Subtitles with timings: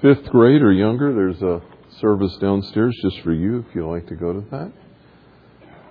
[0.00, 1.60] fifth grade or younger, there's a
[2.00, 4.72] service downstairs just for you if you'd like to go to that.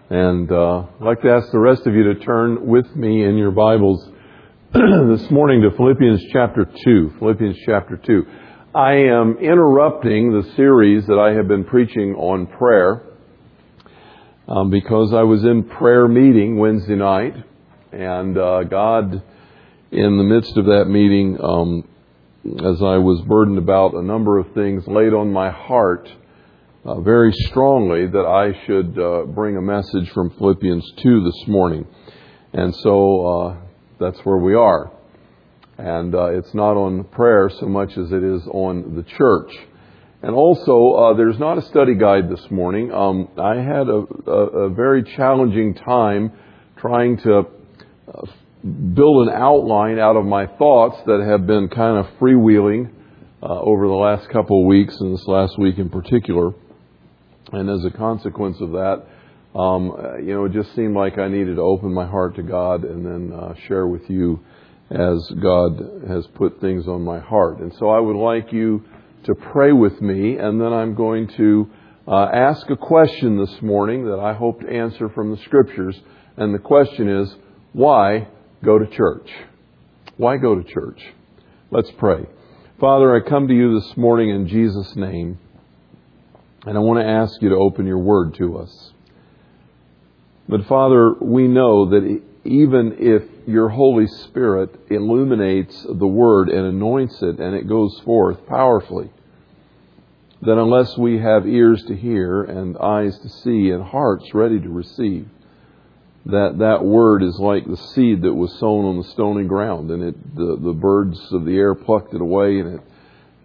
[0.10, 3.38] And uh, I'd like to ask the rest of you to turn with me in
[3.38, 4.10] your Bibles
[4.74, 7.16] this morning to Philippians chapter 2.
[7.20, 8.26] Philippians chapter 2.
[8.74, 13.04] I am interrupting the series that I have been preaching on prayer
[14.48, 17.36] um, because I was in prayer meeting Wednesday night,
[17.92, 19.22] and uh, God,
[19.92, 21.84] in the midst of that meeting, um,
[22.56, 26.10] as I was burdened about a number of things, laid on my heart
[26.86, 31.86] uh, very strongly that I should uh, bring a message from Philippians 2 this morning.
[32.54, 33.58] And so uh,
[34.00, 34.92] that's where we are.
[35.78, 39.52] And uh, it's not on prayer so much as it is on the church.
[40.24, 42.92] And also, uh, there's not a study guide this morning.
[42.92, 46.32] Um, I had a, a, a, very challenging time
[46.78, 48.26] trying to uh,
[48.94, 52.92] build an outline out of my thoughts that have been kind of freewheeling
[53.42, 56.54] uh, over the last couple of weeks, and this last week in particular.
[57.52, 59.06] And as a consequence of that,
[59.58, 59.92] um,
[60.24, 63.06] you know, it just seemed like I needed to open my heart to God and
[63.06, 64.40] then uh, share with you
[64.90, 67.60] as God has put things on my heart.
[67.60, 68.84] And so I would like you
[69.24, 71.70] to pray with me, and then I'm going to
[72.08, 76.00] uh, ask a question this morning that I hope to answer from the Scriptures.
[76.38, 77.36] And the question is,
[77.74, 78.28] why
[78.64, 79.30] go to church?
[80.18, 81.02] Why go to church?
[81.72, 82.26] Let's pray.
[82.80, 85.40] Father, I come to you this morning in Jesus' name,
[86.66, 88.92] and I want to ask you to open your word to us.
[90.48, 97.22] But Father, we know that even if your Holy Spirit illuminates the Word and anoints
[97.22, 99.10] it and it goes forth powerfully,
[100.42, 104.70] then unless we have ears to hear and eyes to see and hearts ready to
[104.70, 105.28] receive,
[106.28, 110.04] that that word is like the seed that was sown on the stony ground and
[110.04, 112.82] it the, the birds of the air plucked it away and it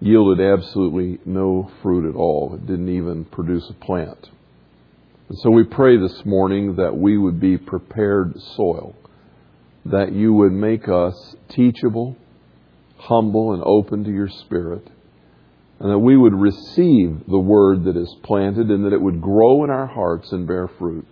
[0.01, 2.55] yielded absolutely no fruit at all.
[2.55, 4.31] It didn't even produce a plant.
[5.29, 8.97] And so we pray this morning that we would be prepared soil,
[9.85, 12.17] that you would make us teachable,
[12.99, 14.89] humble, and open to your Spirit,
[15.79, 19.63] and that we would receive the word that is planted and that it would grow
[19.63, 21.07] in our hearts and bear fruit.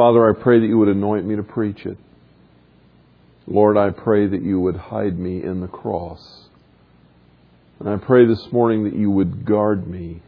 [0.00, 1.98] Father, I pray that you would anoint me to preach it.
[3.46, 6.48] Lord, I pray that you would hide me in the cross.
[7.78, 10.22] And I pray this morning that you would guard me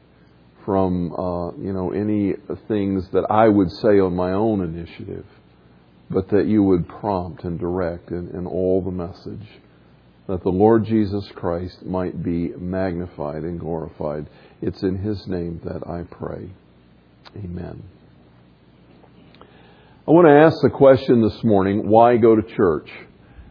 [0.67, 2.35] from uh, you know any
[2.69, 5.25] things that I would say on my own initiative,
[6.11, 9.49] but that you would prompt and direct in, in all the message,
[10.27, 14.27] that the Lord Jesus Christ might be magnified and glorified.
[14.61, 16.51] It's in His name that I pray.
[17.43, 17.83] Amen.
[20.05, 22.91] I want to ask the question this morning why go to church?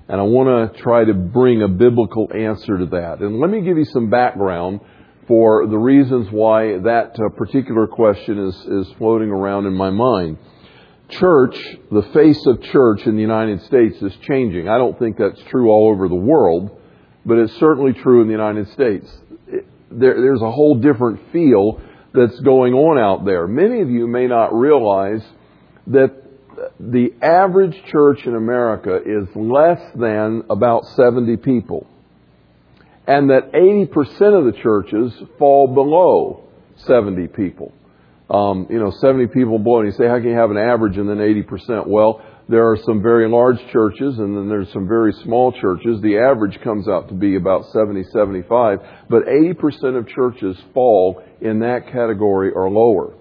[0.09, 3.19] And I want to try to bring a biblical answer to that.
[3.21, 4.81] And let me give you some background
[5.29, 10.39] for the reasons why that uh, particular question is, is floating around in my mind.
[11.07, 11.55] Church,
[11.89, 14.67] the face of church in the United States is changing.
[14.67, 16.77] I don't think that's true all over the world,
[17.25, 19.09] but it's certainly true in the United States.
[19.89, 21.79] There, there's a whole different feel
[22.13, 23.47] that's going on out there.
[23.47, 25.23] Many of you may not realize
[25.87, 26.20] that
[26.89, 31.87] the average church in America is less than about 70 people
[33.07, 33.91] and that 80%
[34.37, 36.43] of the churches fall below
[36.87, 37.71] 70 people.
[38.29, 40.97] Um, you know, 70 people below, and you say, how can you have an average
[40.97, 41.85] and then 80%?
[41.87, 46.01] Well, there are some very large churches and then there's some very small churches.
[46.01, 51.59] The average comes out to be about 70, 75, but 80% of churches fall in
[51.59, 53.13] that category or lower.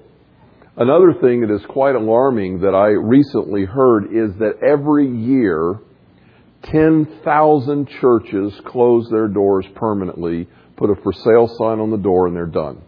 [0.81, 5.79] Another thing that is quite alarming that I recently heard is that every year
[6.63, 10.49] 10,000 churches close their doors permanently,
[10.79, 12.81] put a for sale sign on the door, and they're done.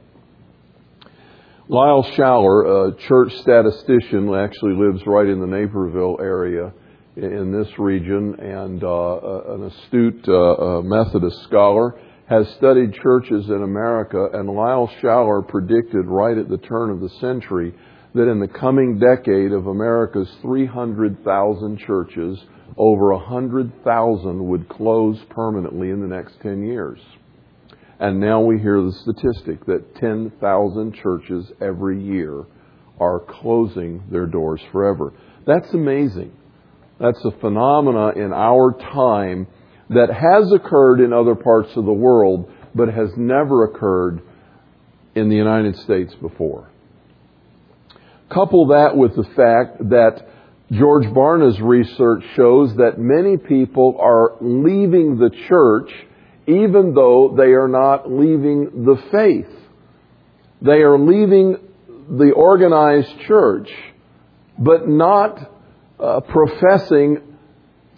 [1.69, 6.73] Lyle Schaller, a church statistician, actually lives right in the Naperville area
[7.17, 14.29] in this region, and uh, an astute uh, Methodist scholar, has studied churches in America,
[14.33, 17.75] and Lyle Schaller predicted right at the turn of the century
[18.15, 22.39] that in the coming decade of America's 300,000 churches,
[22.77, 27.01] over 100,000 would close permanently in the next 10 years.
[27.99, 32.45] And now we hear the statistic that 10,000 churches every year
[32.99, 35.13] are closing their doors forever.
[35.47, 36.33] That's amazing.
[37.01, 39.47] That's a phenomena in our time
[39.95, 44.23] that has occurred in other parts of the world, but has never occurred
[45.15, 46.69] in the United States before.
[48.31, 50.27] Couple that with the fact that
[50.71, 55.93] George Barna's research shows that many people are leaving the church
[56.47, 59.51] even though they are not leaving the faith.
[60.61, 61.57] They are leaving
[62.09, 63.71] the organized church,
[64.59, 65.51] but not
[66.01, 67.32] uh, professing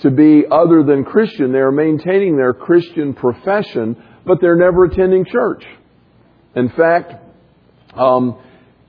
[0.05, 1.51] to be other than Christian.
[1.51, 3.97] They are maintaining their Christian profession,
[4.27, 5.65] but they're never attending church.
[6.55, 7.15] In fact,
[7.95, 8.39] um,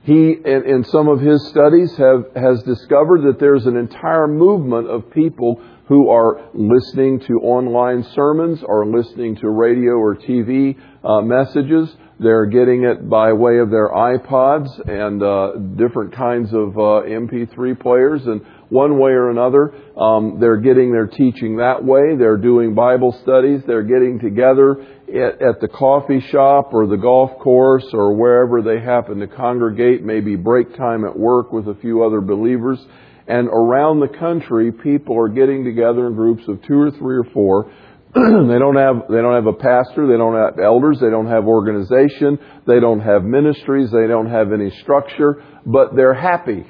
[0.02, 5.10] he, in, some of his studies, have, has discovered that there's an entire movement of
[5.10, 11.96] people who are listening to online sermons or listening to radio or TV uh, messages.
[12.20, 17.80] They're getting it by way of their iPods and uh, different kinds of uh, MP3
[17.80, 22.16] players, and one way or another, um, they're getting their teaching that way.
[22.18, 23.62] They're doing Bible studies.
[23.66, 28.84] They're getting together at, at the coffee shop or the golf course or wherever they
[28.84, 32.84] happen to congregate, maybe break time at work with a few other believers.
[33.28, 37.24] And around the country, people are getting together in groups of two or three or
[37.32, 37.72] four.
[38.14, 41.44] they don't have they don't have a pastor, they don't have elders, they don't have
[41.44, 46.64] organization, they don't have ministries, they don't have any structure, but they're happy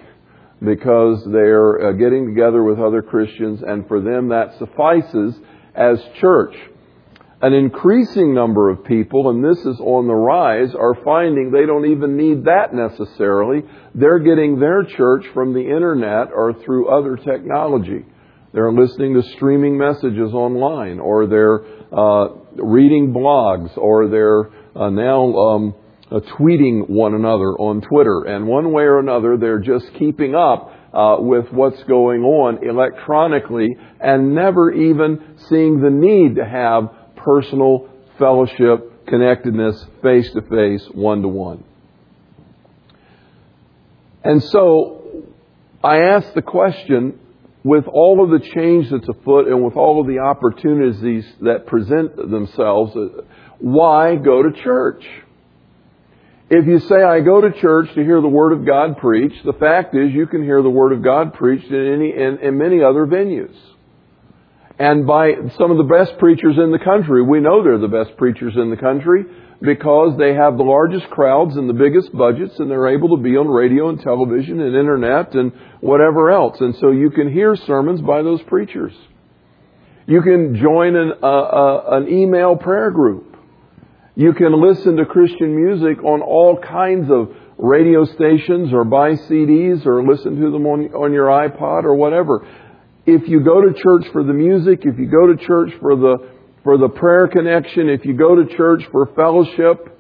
[0.67, 5.35] because they're uh, getting together with other Christians, and for them that suffices
[5.75, 6.55] as church
[7.43, 11.91] an increasing number of people, and this is on the rise, are finding they don't
[11.91, 13.63] even need that necessarily.
[13.95, 18.07] They're getting their church from the internet or through other technology.
[18.55, 21.61] They're listening to streaming messages online, or they're
[21.93, 25.75] uh, reading blogs, or they're uh, now um,
[26.11, 28.25] uh, tweeting one another on Twitter.
[28.25, 33.77] And one way or another, they're just keeping up uh, with what's going on electronically
[34.01, 37.89] and never even seeing the need to have personal
[38.19, 41.65] fellowship, connectedness, face to face, one to one.
[44.25, 45.25] And so
[45.83, 47.19] I ask the question
[47.63, 52.17] with all of the change that's afoot and with all of the opportunities that present
[52.17, 53.23] themselves, uh,
[53.59, 55.05] why go to church?
[56.49, 59.53] If you say, I go to church to hear the Word of God preached, the
[59.55, 62.83] fact is you can hear the Word of God preached in, any, in, in many
[62.83, 63.57] other venues
[64.79, 67.23] and by some of the best preachers in the country.
[67.23, 69.25] We know they're the best preachers in the country
[69.63, 73.37] because they have the largest crowds and the biggest budgets and they're able to be
[73.37, 76.61] on radio and television and internet and whatever else.
[76.61, 78.93] And so you can hear sermons by those preachers.
[80.07, 83.36] You can join an, uh, uh, an email prayer group.
[84.17, 89.87] You can listen to Christian music on all kinds of radio stations or buy CDs
[89.87, 92.47] or listen to them on, on your iPod or whatever
[93.07, 96.29] if you go to church for the music, if you go to church for the,
[96.65, 99.93] for the prayer connection, if you go to church for fellowship,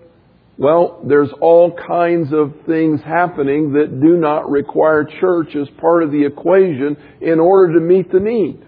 [0.58, 6.10] well, there's all kinds of things happening that do not require church as part of
[6.10, 8.65] the equation in order to meet the need.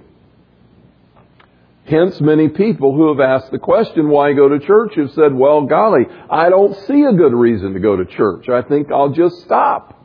[1.89, 5.63] Hence, many people who have asked the question, why go to church, have said, well,
[5.63, 8.49] golly, I don't see a good reason to go to church.
[8.49, 9.99] I think I'll just stop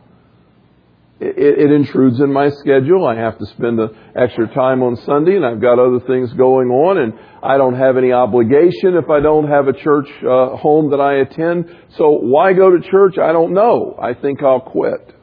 [1.19, 3.05] it, it, intrudes in my schedule.
[3.05, 6.69] I have to spend the extra time on Sunday, and I've got other things going
[6.69, 10.91] on, and I don't have any obligation if I don't have a church uh, home
[10.91, 11.75] that I attend.
[11.97, 13.17] So why go to church?
[13.17, 13.97] I don't know.
[14.01, 15.15] I think I'll quit.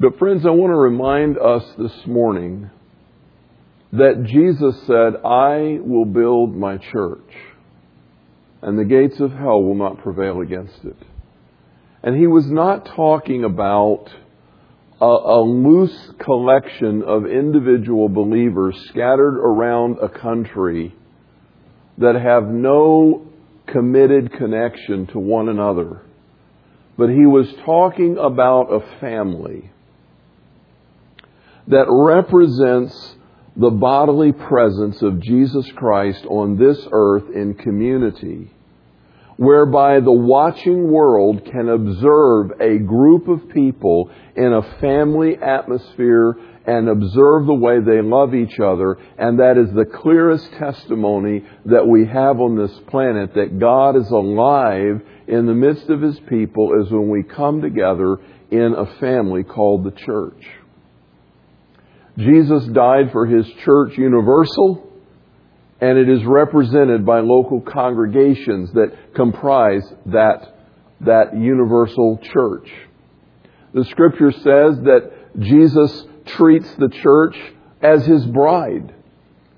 [0.00, 2.68] But friends, I want to remind us this morning
[3.92, 7.30] that Jesus said, I will build my church,
[8.60, 10.96] and the gates of hell will not prevail against it.
[12.02, 14.06] And he was not talking about
[15.00, 20.92] a, a, loose collection of individual believers scattered around a country
[21.98, 23.28] that have no
[23.68, 26.02] committed connection to one another.
[26.98, 29.70] But he was talking about a family
[31.68, 33.16] that represents
[33.56, 38.50] the bodily presence of Jesus Christ on this earth in community
[39.36, 46.88] whereby the watching world can observe a group of people in a family atmosphere and
[46.88, 48.96] observe the way they love each other.
[49.18, 54.10] And that is the clearest testimony that we have on this planet that God is
[54.10, 58.18] alive in the midst of His people is when we come together
[58.50, 60.42] in a family called the church.
[62.16, 64.90] Jesus died for His church universal
[65.80, 70.56] and it is represented by local congregations that comprise that,
[71.00, 72.70] that universal church.
[73.74, 77.36] The scripture says that Jesus treats the church
[77.82, 78.94] as his bride.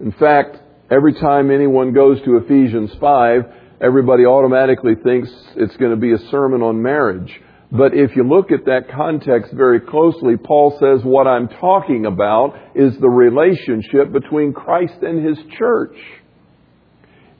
[0.00, 0.58] In fact,
[0.90, 3.42] every time anyone goes to Ephesians 5,
[3.80, 7.40] everybody automatically thinks it's going to be a sermon on marriage.
[7.72, 12.56] But if you look at that context very closely, Paul says what I'm talking about
[12.74, 15.96] is the relationship between Christ and His church.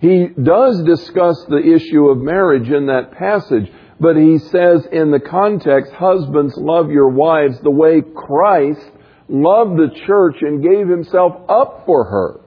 [0.01, 5.21] He does discuss the issue of marriage in that passage, but he says in the
[5.21, 8.85] context, husbands love your wives the way Christ
[9.29, 12.41] loved the church and gave himself up for her.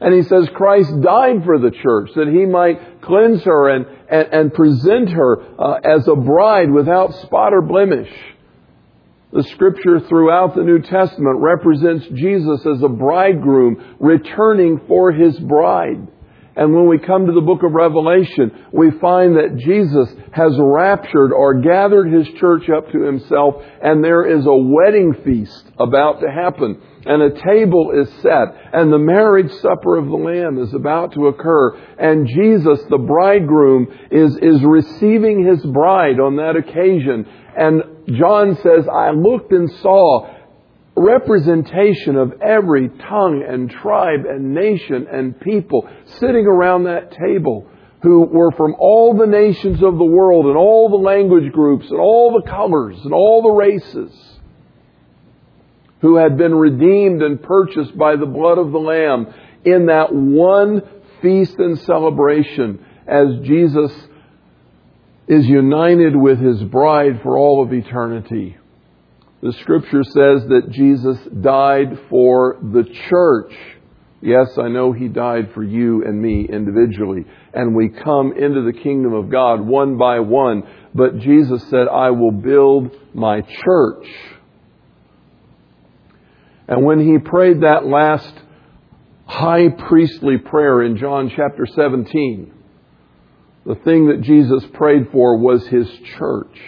[0.00, 4.28] And he says Christ died for the church that he might cleanse her and, and,
[4.32, 8.10] and present her uh, as a bride without spot or blemish.
[9.32, 16.08] The scripture throughout the New Testament represents Jesus as a bridegroom returning for his bride.
[16.60, 21.32] And when we come to the book of Revelation, we find that Jesus has raptured
[21.32, 26.30] or gathered his church up to himself, and there is a wedding feast about to
[26.30, 26.82] happen.
[27.06, 31.28] And a table is set, and the marriage supper of the Lamb is about to
[31.28, 31.78] occur.
[31.98, 37.26] And Jesus, the bridegroom, is, is receiving his bride on that occasion.
[37.56, 37.82] And
[38.18, 40.28] John says, I looked and saw
[40.96, 47.66] representation of every tongue and tribe and nation and people sitting around that table
[48.02, 52.00] who were from all the nations of the world and all the language groups and
[52.00, 54.12] all the colors and all the races
[56.00, 59.26] who had been redeemed and purchased by the blood of the Lamb
[59.64, 60.82] in that one
[61.20, 63.92] feast and celebration as Jesus
[65.28, 68.56] is united with his bride for all of eternity.
[69.42, 73.52] The scripture says that Jesus died for the church.
[74.20, 77.24] Yes, I know he died for you and me individually.
[77.54, 80.64] And we come into the kingdom of God one by one.
[80.94, 84.06] But Jesus said, I will build my church.
[86.68, 88.34] And when he prayed that last
[89.24, 92.52] high priestly prayer in John chapter 17,
[93.64, 96.58] the thing that Jesus prayed for was his church.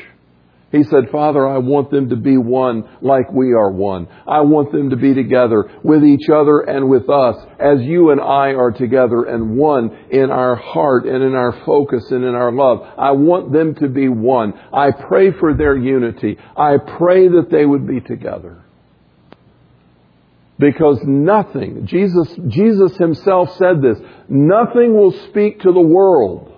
[0.73, 4.09] He said, Father, I want them to be one like we are one.
[4.27, 8.21] I want them to be together with each other and with us as you and
[8.21, 12.51] I are together and one in our heart and in our focus and in our
[12.51, 12.89] love.
[12.97, 14.55] I want them to be one.
[14.73, 16.39] I pray for their unity.
[16.57, 18.65] I pray that they would be together.
[20.59, 23.99] Because nothing, Jesus, Jesus himself said this,
[24.29, 26.52] nothing will speak to the world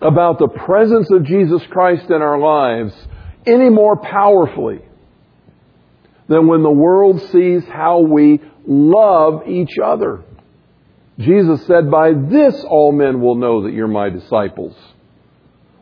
[0.00, 2.94] about the presence of Jesus Christ in our lives
[3.46, 4.80] any more powerfully
[6.28, 10.22] than when the world sees how we love each other.
[11.18, 14.74] Jesus said, By this all men will know that you're my disciples,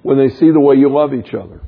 [0.03, 1.61] when they see the way you love each other.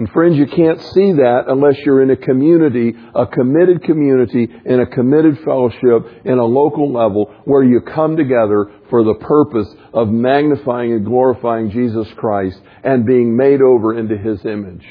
[0.00, 4.80] And friends, you can't see that unless you're in a community, a committed community, in
[4.80, 10.08] a committed fellowship, in a local level where you come together for the purpose of
[10.08, 14.86] magnifying and glorifying Jesus Christ and being made over into His image.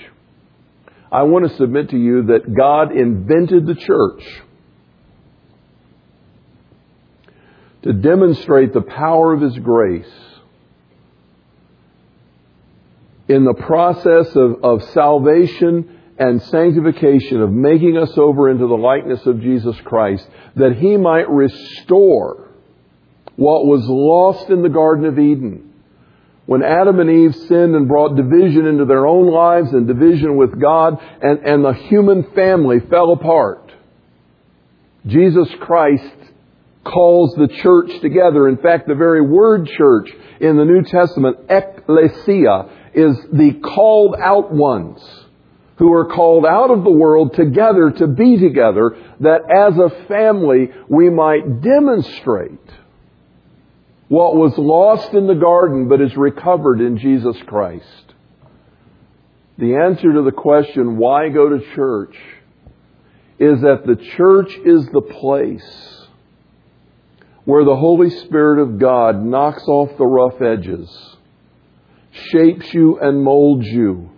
[1.11, 4.23] I want to submit to you that God invented the church
[7.81, 10.05] to demonstrate the power of His grace
[13.29, 19.25] in the process of, of salvation and sanctification, of making us over into the likeness
[19.25, 22.49] of Jesus Christ, that He might restore
[23.35, 25.73] what was lost in the Garden of Eden.
[26.47, 30.59] When Adam and Eve sinned and brought division into their own lives and division with
[30.59, 33.71] God, and, and the human family fell apart,
[35.05, 36.15] Jesus Christ
[36.83, 38.49] calls the church together.
[38.49, 40.09] In fact, the very word church
[40.41, 45.01] in the New Testament, ecclesia, is the called out ones
[45.77, 50.69] who are called out of the world together to be together that as a family
[50.89, 52.59] we might demonstrate
[54.09, 58.13] what was lost in the garden but is recovered in Jesus Christ.
[59.57, 62.15] The answer to the question, why go to church,
[63.39, 66.07] is that the church is the place
[67.45, 71.17] where the Holy Spirit of God knocks off the rough edges
[72.31, 74.09] shapes you and molds you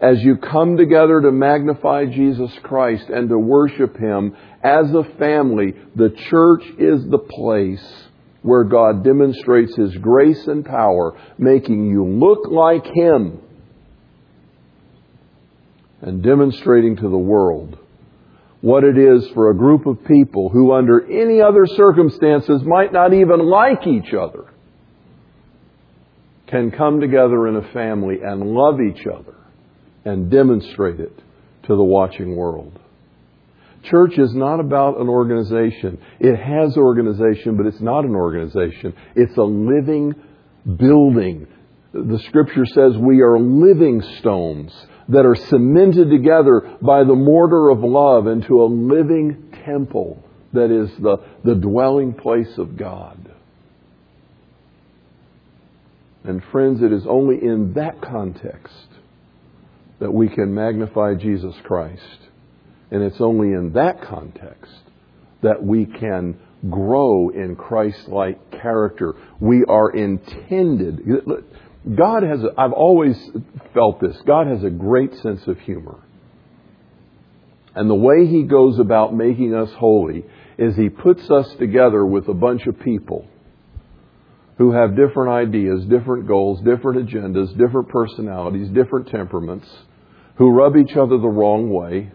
[0.00, 5.74] as you come together to magnify Jesus Christ and to worship Him as a family.
[5.96, 8.04] The church is the place
[8.42, 13.40] where God demonstrates His grace and power, making you look like Him
[16.00, 17.76] and demonstrating to the world
[18.60, 23.12] what it is for a group of people who under any other circumstances might not
[23.12, 24.46] even like each other
[26.48, 29.34] can come together in a family and love each other
[30.04, 31.16] and demonstrate it
[31.64, 32.78] to the watching world.
[33.84, 36.00] Church is not about an organization.
[36.18, 38.94] It has organization, but it's not an organization.
[39.14, 40.14] It's a living
[40.76, 41.46] building
[41.92, 44.74] The scripture says we are living stones
[45.08, 50.90] that are cemented together by the mortar of love into a living temple that is
[50.98, 53.27] the, the dwelling place of God.
[56.24, 58.88] And friends, it is only in that context
[60.00, 62.18] that we can magnify Jesus Christ.
[62.90, 64.72] And it's only in that context
[65.42, 69.14] that we can grow in Christ like character.
[69.40, 71.00] We are intended.
[71.94, 73.16] God has, a, I've always
[73.74, 75.98] felt this, God has a great sense of humor.
[77.74, 80.24] And the way He goes about making us holy
[80.56, 83.26] is He puts us together with a bunch of people
[84.58, 89.68] who have different ideas, different goals, different agendas, different personalities, different temperaments,
[90.36, 92.10] who rub each other the wrong way,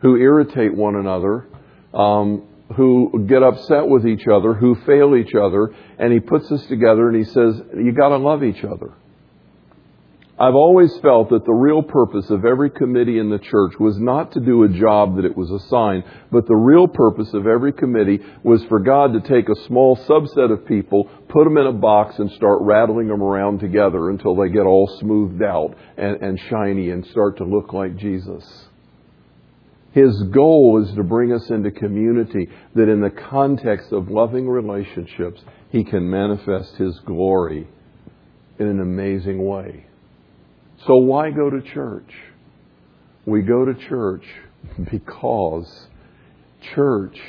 [0.00, 1.48] who irritate one another,
[1.94, 6.64] um, who get upset with each other, who fail each other, and he puts us
[6.66, 8.92] together and he says, you gotta love each other.
[10.40, 14.30] I've always felt that the real purpose of every committee in the church was not
[14.32, 18.20] to do a job that it was assigned, but the real purpose of every committee
[18.44, 22.20] was for God to take a small subset of people, put them in a box,
[22.20, 26.90] and start rattling them around together until they get all smoothed out and, and shiny
[26.90, 28.44] and start to look like Jesus.
[29.90, 35.40] His goal is to bring us into community that in the context of loving relationships,
[35.72, 37.66] He can manifest His glory
[38.60, 39.87] in an amazing way.
[40.88, 42.10] So why go to church?
[43.26, 44.24] We go to church
[44.90, 45.86] because
[46.74, 47.20] church,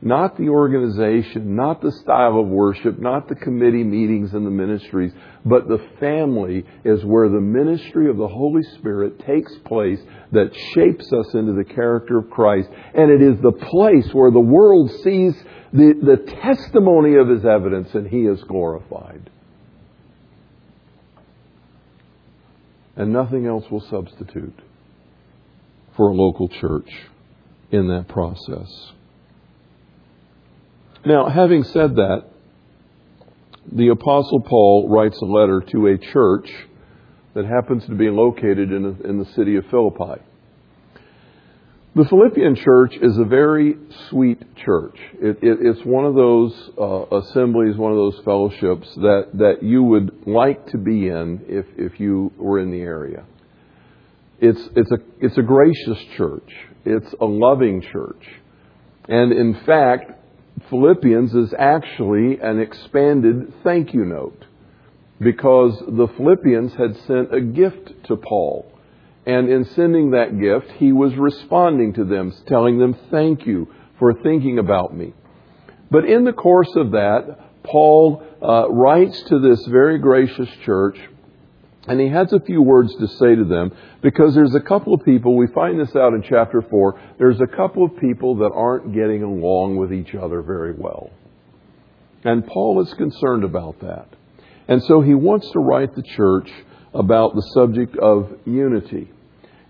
[0.00, 5.10] not the organization, not the style of worship, not the committee meetings and the ministries,
[5.44, 9.98] but the family is where the ministry of the Holy Spirit takes place
[10.30, 12.68] that shapes us into the character of Christ.
[12.94, 15.34] And it is the place where the world sees
[15.72, 19.28] the, the testimony of His evidence and He is glorified.
[22.98, 24.58] And nothing else will substitute
[25.96, 26.90] for a local church
[27.70, 28.92] in that process.
[31.06, 32.24] Now, having said that,
[33.70, 36.50] the Apostle Paul writes a letter to a church
[37.34, 40.20] that happens to be located in, a, in the city of Philippi.
[41.98, 43.74] The Philippian church is a very
[44.08, 44.96] sweet church.
[45.14, 49.82] It, it, it's one of those uh, assemblies, one of those fellowships that, that you
[49.82, 53.24] would like to be in if, if you were in the area.
[54.38, 56.48] It's, it's, a, it's a gracious church.
[56.84, 58.24] It's a loving church.
[59.08, 60.12] And in fact,
[60.70, 64.44] Philippians is actually an expanded thank you note
[65.18, 68.72] because the Philippians had sent a gift to Paul
[69.28, 74.14] and in sending that gift, he was responding to them, telling them, Thank you for
[74.22, 75.12] thinking about me.
[75.90, 80.98] But in the course of that, Paul uh, writes to this very gracious church,
[81.86, 85.04] and he has a few words to say to them because there's a couple of
[85.04, 88.94] people, we find this out in chapter 4, there's a couple of people that aren't
[88.94, 91.10] getting along with each other very well.
[92.24, 94.08] And Paul is concerned about that.
[94.68, 96.50] And so he wants to write the church
[96.94, 99.10] about the subject of unity.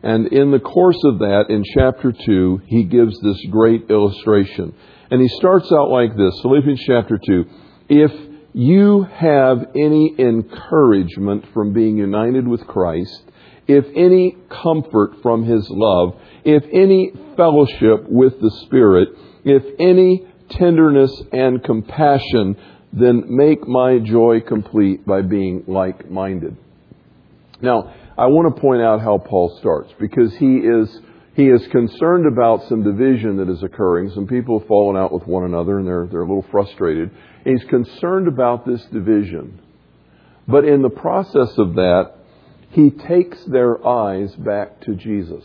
[0.03, 4.75] And in the course of that, in chapter 2, he gives this great illustration.
[5.11, 7.45] And he starts out like this Philippians chapter 2.
[7.89, 8.13] If
[8.53, 13.25] you have any encouragement from being united with Christ,
[13.67, 19.09] if any comfort from his love, if any fellowship with the Spirit,
[19.45, 22.57] if any tenderness and compassion,
[22.93, 26.57] then make my joy complete by being like minded.
[27.61, 31.01] Now, I want to point out how Paul starts because he is
[31.37, 34.11] he is concerned about some division that is occurring.
[34.11, 37.13] Some people have fallen out with one another and they're they're a little frustrated.
[37.45, 39.61] He's concerned about this division.
[40.49, 42.15] But in the process of that,
[42.71, 45.45] he takes their eyes back to Jesus.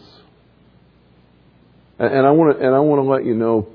[1.99, 3.67] And I want to and I want to let you know,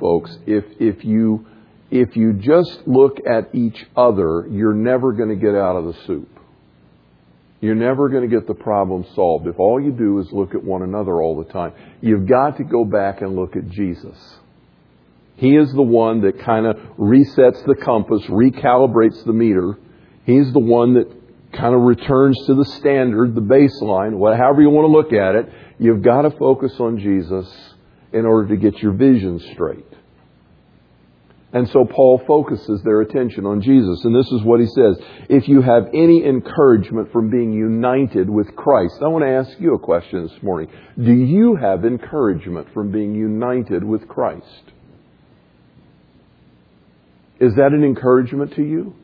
[0.00, 1.46] folks, if if you
[1.90, 5.94] if you just look at each other, you're never going to get out of the
[6.06, 6.37] soup.
[7.60, 10.62] You're never going to get the problem solved if all you do is look at
[10.62, 11.72] one another all the time.
[12.00, 14.16] You've got to go back and look at Jesus.
[15.36, 19.78] He is the one that kind of resets the compass, recalibrates the meter.
[20.24, 21.10] He's the one that
[21.52, 25.52] kind of returns to the standard, the baseline, however you want to look at it.
[25.78, 27.48] You've got to focus on Jesus
[28.12, 29.86] in order to get your vision straight.
[31.52, 34.04] And so Paul focuses their attention on Jesus.
[34.04, 34.98] And this is what he says.
[35.30, 39.74] If you have any encouragement from being united with Christ, I want to ask you
[39.74, 40.70] a question this morning.
[41.02, 44.72] Do you have encouragement from being united with Christ?
[47.40, 48.94] Is that an encouragement to you?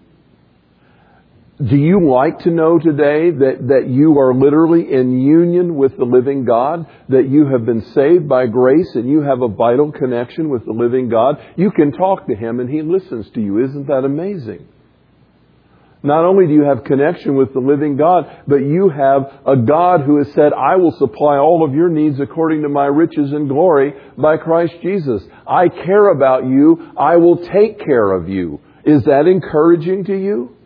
[1.63, 6.05] Do you like to know today that, that you are literally in union with the
[6.05, 6.85] living God?
[7.09, 10.73] That you have been saved by grace and you have a vital connection with the
[10.73, 11.37] living God?
[11.55, 13.65] You can talk to Him and He listens to you.
[13.65, 14.67] Isn't that amazing?
[16.03, 20.01] Not only do you have connection with the living God, but you have a God
[20.01, 23.49] who has said, I will supply all of your needs according to my riches and
[23.49, 25.23] glory by Christ Jesus.
[25.47, 26.91] I care about you.
[26.99, 28.61] I will take care of you.
[28.85, 30.57] Is that encouraging to you?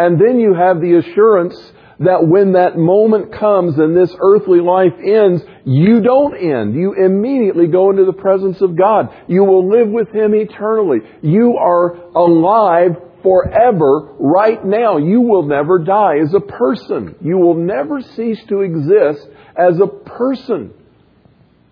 [0.00, 1.54] And then you have the assurance
[1.98, 6.74] that when that moment comes and this earthly life ends, you don't end.
[6.74, 9.14] You immediately go into the presence of God.
[9.28, 11.00] You will live with Him eternally.
[11.20, 14.96] You are alive forever right now.
[14.96, 17.16] You will never die as a person.
[17.20, 20.72] You will never cease to exist as a person.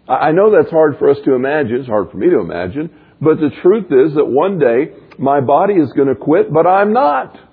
[0.06, 1.76] I know that's hard for us to imagine.
[1.76, 2.90] It's hard for me to imagine.
[3.22, 6.92] But the truth is that one day my body is going to quit, but I'm
[6.92, 7.47] not.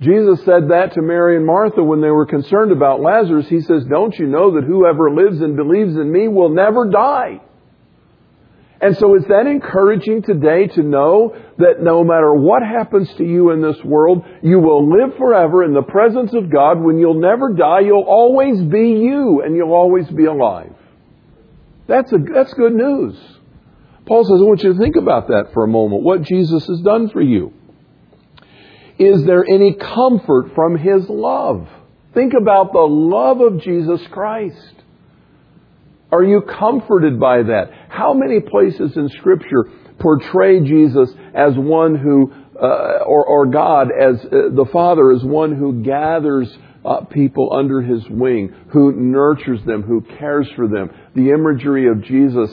[0.00, 3.48] Jesus said that to Mary and Martha when they were concerned about Lazarus.
[3.48, 7.40] He says, Don't you know that whoever lives and believes in me will never die?
[8.78, 13.50] And so is that encouraging today to know that no matter what happens to you
[13.50, 16.78] in this world, you will live forever in the presence of God.
[16.80, 20.74] When you'll never die, you'll always be you and you'll always be alive.
[21.88, 23.16] That's, a, that's good news.
[24.04, 26.80] Paul says, I want you to think about that for a moment, what Jesus has
[26.80, 27.54] done for you.
[28.98, 31.68] Is there any comfort from His love?
[32.14, 34.74] Think about the love of Jesus Christ.
[36.10, 37.70] Are you comforted by that?
[37.88, 39.64] How many places in Scripture
[39.98, 45.54] portray Jesus as one who, uh, or, or, God as uh, the Father as one
[45.54, 46.48] who gathers
[46.84, 50.90] uh, people under His wing, who nurtures them, who cares for them?
[51.14, 52.50] The imagery of Jesus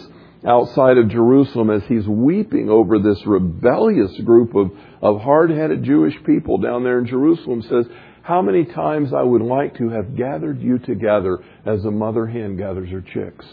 [0.48, 6.58] outside of Jerusalem as he's weeping over this rebellious group of, of hard-headed Jewish people
[6.58, 7.86] down there in Jerusalem says,
[8.24, 12.56] how many times I would like to have gathered you together as a mother hen
[12.56, 13.46] gathers her chicks.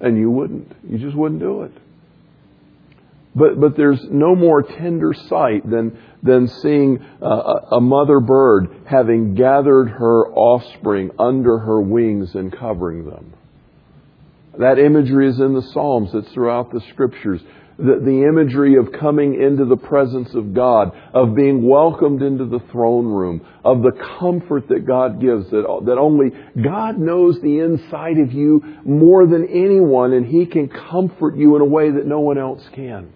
[0.00, 0.72] And you wouldn't.
[0.88, 1.72] You just wouldn't do it.
[3.34, 7.26] But, but there's no more tender sight than, than seeing uh,
[7.72, 13.34] a mother bird having gathered her offspring under her wings and covering them.
[14.58, 17.40] That imagery is in the Psalms, it's throughout the scriptures
[17.78, 22.58] the, the imagery of coming into the presence of God, of being welcomed into the
[22.72, 28.18] throne room, of the comfort that God gives, that, that only God knows the inside
[28.18, 32.18] of you more than anyone, and He can comfort you in a way that no
[32.20, 33.12] one else can.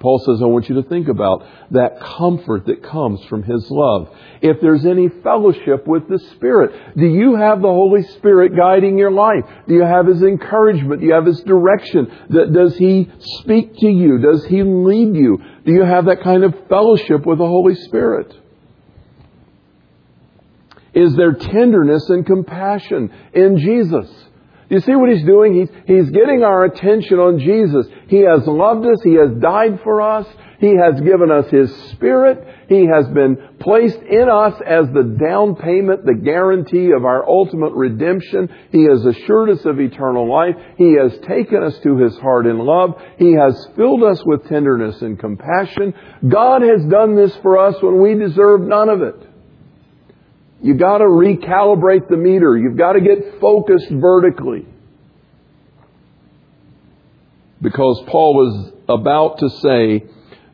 [0.00, 4.14] Paul says, I want you to think about that comfort that comes from His love.
[4.40, 9.10] If there's any fellowship with the Spirit, do you have the Holy Spirit guiding your
[9.10, 9.44] life?
[9.66, 11.00] Do you have His encouragement?
[11.00, 12.10] Do you have His direction?
[12.30, 14.18] Does He speak to you?
[14.18, 15.38] Does He lead you?
[15.66, 18.34] Do you have that kind of fellowship with the Holy Spirit?
[20.94, 24.27] Is there tenderness and compassion in Jesus?
[24.68, 25.54] You see what he's doing?
[25.54, 27.86] He's, he's getting our attention on Jesus.
[28.08, 29.00] He has loved us.
[29.02, 30.26] He has died for us.
[30.60, 32.66] He has given us His Spirit.
[32.68, 37.72] He has been placed in us as the down payment, the guarantee of our ultimate
[37.72, 38.48] redemption.
[38.72, 40.56] He has assured us of eternal life.
[40.76, 43.00] He has taken us to His heart in love.
[43.18, 45.94] He has filled us with tenderness and compassion.
[46.28, 49.27] God has done this for us when we deserve none of it.
[50.62, 52.56] You gotta recalibrate the meter.
[52.56, 54.66] You've gotta get focused vertically.
[57.60, 60.04] Because Paul was about to say,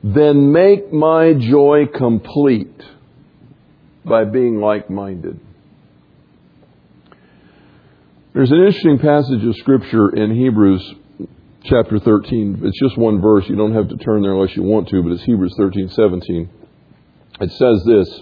[0.03, 2.83] then make my joy complete
[4.05, 5.41] by being like minded.
[8.35, 10.95] There's an interesting passage of Scripture in Hebrews
[11.65, 12.61] chapter 13.
[12.65, 13.45] It's just one verse.
[13.49, 16.51] You don't have to turn there unless you want to, but it's Hebrews 13, 17.
[17.41, 18.21] It says this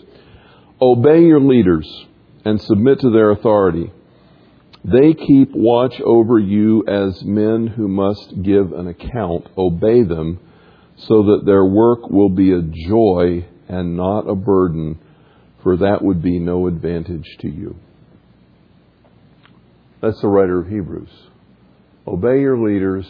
[0.82, 1.88] Obey your leaders
[2.44, 3.92] and submit to their authority.
[4.84, 9.46] They keep watch over you as men who must give an account.
[9.56, 10.40] Obey them
[10.96, 14.98] so that their work will be a joy and not a burden,
[15.62, 17.76] for that would be no advantage to you.
[20.00, 21.12] That's the writer of Hebrews.
[22.08, 23.06] Obey your leaders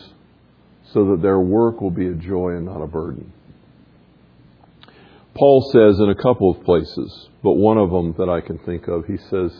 [0.92, 3.32] so that their work will be a joy and not a burden.
[5.34, 8.86] Paul says in a couple of places, but one of them that I can think
[8.88, 9.50] of, he says,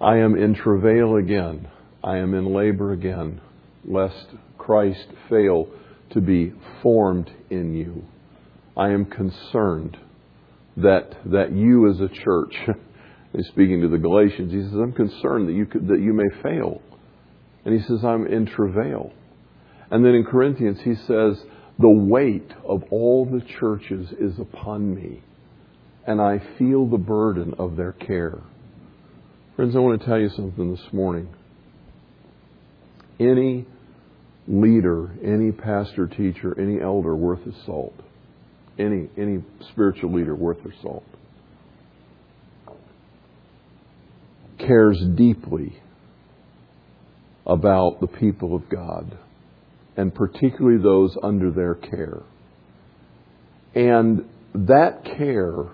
[0.00, 1.68] I am in travail again.
[2.02, 3.40] I am in labor again,
[3.84, 4.26] lest
[4.58, 5.68] Christ fail
[6.10, 6.52] to be
[6.82, 8.04] formed in you.
[8.76, 9.96] I am concerned
[10.76, 12.54] that, that you as a church,
[13.32, 16.42] he's speaking to the Galatians, he says, I'm concerned that you, could, that you may
[16.42, 16.82] fail.
[17.64, 19.12] And he says, I'm in travail.
[19.90, 21.40] And then in Corinthians, he says,
[21.82, 25.20] the weight of all the churches is upon me,
[26.06, 28.38] and I feel the burden of their care.
[29.56, 31.28] Friends, I want to tell you something this morning.
[33.18, 33.66] Any
[34.46, 37.94] leader, any pastor, teacher, any elder worth his salt,
[38.78, 39.42] any, any
[39.72, 41.04] spiritual leader worth their salt,
[44.58, 45.82] cares deeply
[47.44, 49.18] about the people of God,
[49.96, 52.22] and particularly those under their care.
[53.74, 55.66] And that care,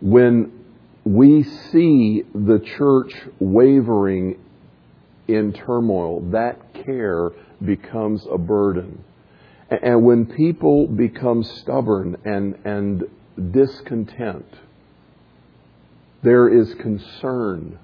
[0.00, 0.64] when
[1.04, 4.38] we see the church wavering
[5.28, 7.30] in turmoil, that care
[7.64, 9.04] becomes a burden.
[9.70, 13.04] And when people become stubborn and, and
[13.52, 14.46] discontent,
[16.22, 17.78] there is concern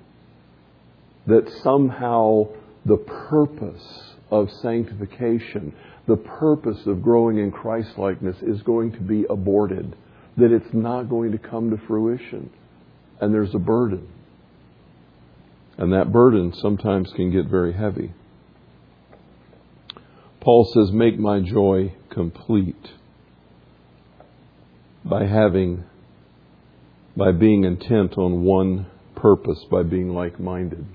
[1.27, 2.49] that somehow
[2.85, 5.73] the purpose of sanctification,
[6.07, 9.95] the purpose of growing in Christlikeness is going to be aborted,
[10.37, 12.51] that it's not going to come to fruition.
[13.21, 14.09] And there's a burden.
[15.77, 18.13] And that burden sometimes can get very heavy.
[20.41, 22.89] Paul says, Make my joy complete
[25.05, 25.85] by having,
[27.17, 28.87] by being intent on one
[29.17, 30.87] purpose, by being like minded.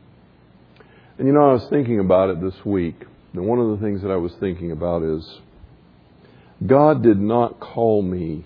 [1.18, 2.96] And you know, I was thinking about it this week.
[3.34, 5.28] And one of the things that I was thinking about is
[6.66, 8.46] God did not call me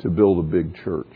[0.00, 1.06] to build a big church.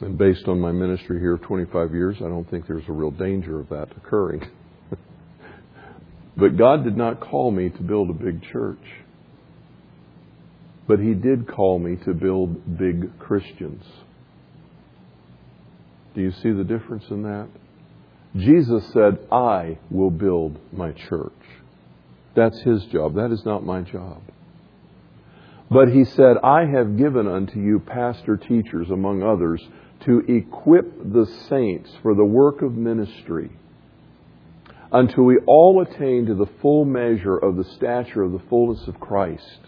[0.00, 3.10] And based on my ministry here of 25 years, I don't think there's a real
[3.10, 4.48] danger of that occurring.
[6.36, 8.78] but God did not call me to build a big church.
[10.88, 13.84] But He did call me to build big Christians.
[16.14, 17.48] Do you see the difference in that?
[18.36, 21.32] Jesus said, I will build my church.
[22.36, 23.16] That's his job.
[23.16, 24.22] That is not my job.
[25.70, 29.62] But he said, I have given unto you pastor teachers, among others,
[30.04, 33.50] to equip the saints for the work of ministry
[34.92, 38.98] until we all attain to the full measure of the stature of the fullness of
[38.98, 39.60] Christ,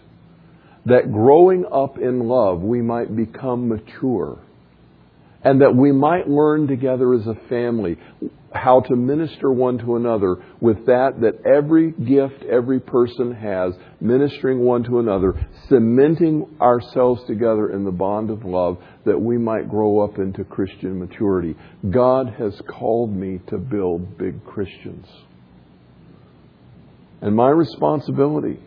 [0.85, 4.39] that growing up in love we might become mature
[5.43, 7.97] and that we might learn together as a family
[8.53, 14.59] how to minister one to another with that that every gift every person has, ministering
[14.59, 15.33] one to another,
[15.69, 20.99] cementing ourselves together in the bond of love that we might grow up into Christian
[20.99, 21.55] maturity.
[21.89, 25.07] God has called me to build big Christians.
[27.21, 28.59] And my responsibility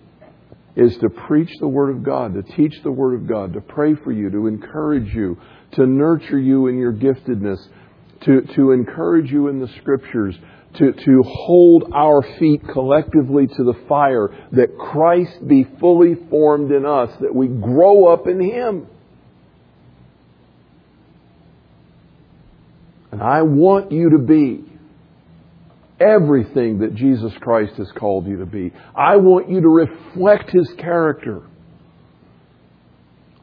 [0.76, 3.94] is to preach the Word of God, to teach the Word of God, to pray
[3.94, 5.38] for you, to encourage you,
[5.72, 7.58] to nurture you in your giftedness,
[8.22, 10.34] to, to encourage you in the Scriptures,
[10.74, 16.84] to, to hold our feet collectively to the fire, that Christ be fully formed in
[16.84, 18.86] us, that we grow up in Him.
[23.12, 24.64] And I want you to be
[25.98, 28.72] everything that Jesus Christ has called you to be.
[28.94, 31.42] I want you to reflect His character.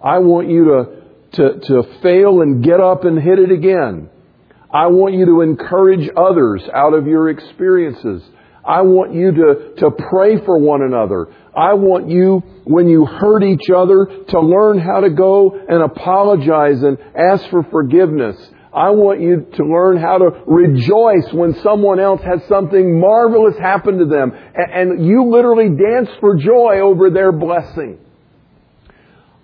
[0.04, 4.10] I want you to to, to fail and get up and hit it again.
[4.74, 8.24] I want you to encourage others out of your experiences.
[8.66, 11.28] I want you to, to pray for one another.
[11.56, 16.82] I want you, when you hurt each other, to learn how to go and apologize
[16.82, 18.36] and ask for forgiveness.
[18.74, 24.00] I want you to learn how to rejoice when someone else has something marvelous happen
[24.00, 24.32] to them.
[24.56, 28.00] And you literally dance for joy over their blessing.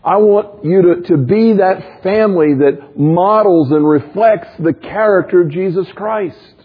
[0.04, 5.50] I want you to, to be that family that models and reflects the character of
[5.50, 6.56] Jesus Christ.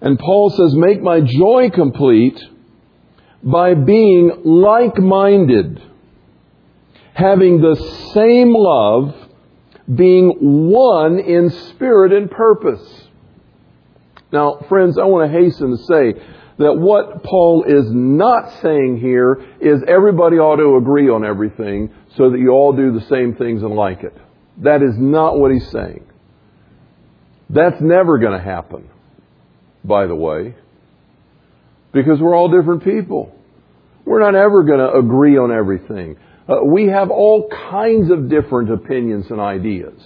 [0.00, 2.38] And Paul says, make my joy complete
[3.42, 5.80] by being like-minded,
[7.14, 7.76] having the
[8.12, 9.14] same love,
[9.94, 10.30] being
[10.70, 13.08] one in spirit and purpose.
[14.32, 16.14] Now, friends, I want to hasten to say
[16.58, 22.30] that what Paul is not saying here is everybody ought to agree on everything so
[22.30, 24.16] that you all do the same things and like it.
[24.58, 26.04] That is not what he's saying.
[27.50, 28.88] That's never going to happen,
[29.84, 30.54] by the way,
[31.92, 33.36] because we're all different people.
[34.04, 36.16] We're not ever going to agree on everything.
[36.48, 40.00] Uh, we have all kinds of different opinions and ideas.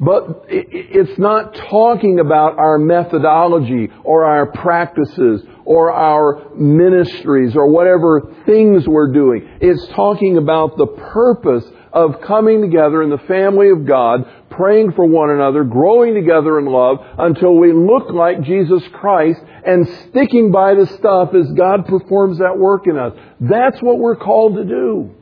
[0.00, 8.34] But it's not talking about our methodology or our practices or our ministries or whatever
[8.46, 9.46] things we're doing.
[9.60, 15.04] It's talking about the purpose of coming together in the family of God, praying for
[15.04, 20.74] one another, growing together in love until we look like Jesus Christ and sticking by
[20.74, 23.12] the stuff as God performs that work in us.
[23.40, 25.14] That's what we're called to do.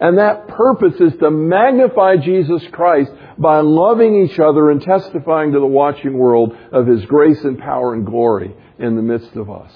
[0.00, 5.60] And that purpose is to magnify Jesus Christ by loving each other and testifying to
[5.60, 9.72] the watching world of His grace and power and glory in the midst of us.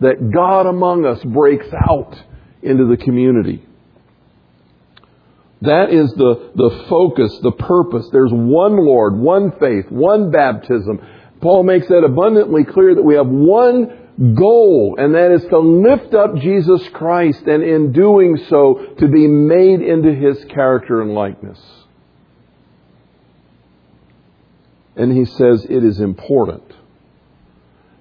[0.00, 2.20] That God among us breaks out
[2.62, 3.64] into the community.
[5.62, 8.08] That is the, the focus, the purpose.
[8.10, 11.00] There's one Lord, one faith, one baptism.
[11.40, 16.14] Paul makes that abundantly clear that we have one goal, and that is to lift
[16.14, 21.58] up Jesus Christ, and in doing so, to be made into His character and likeness.
[25.00, 26.64] And he says it is important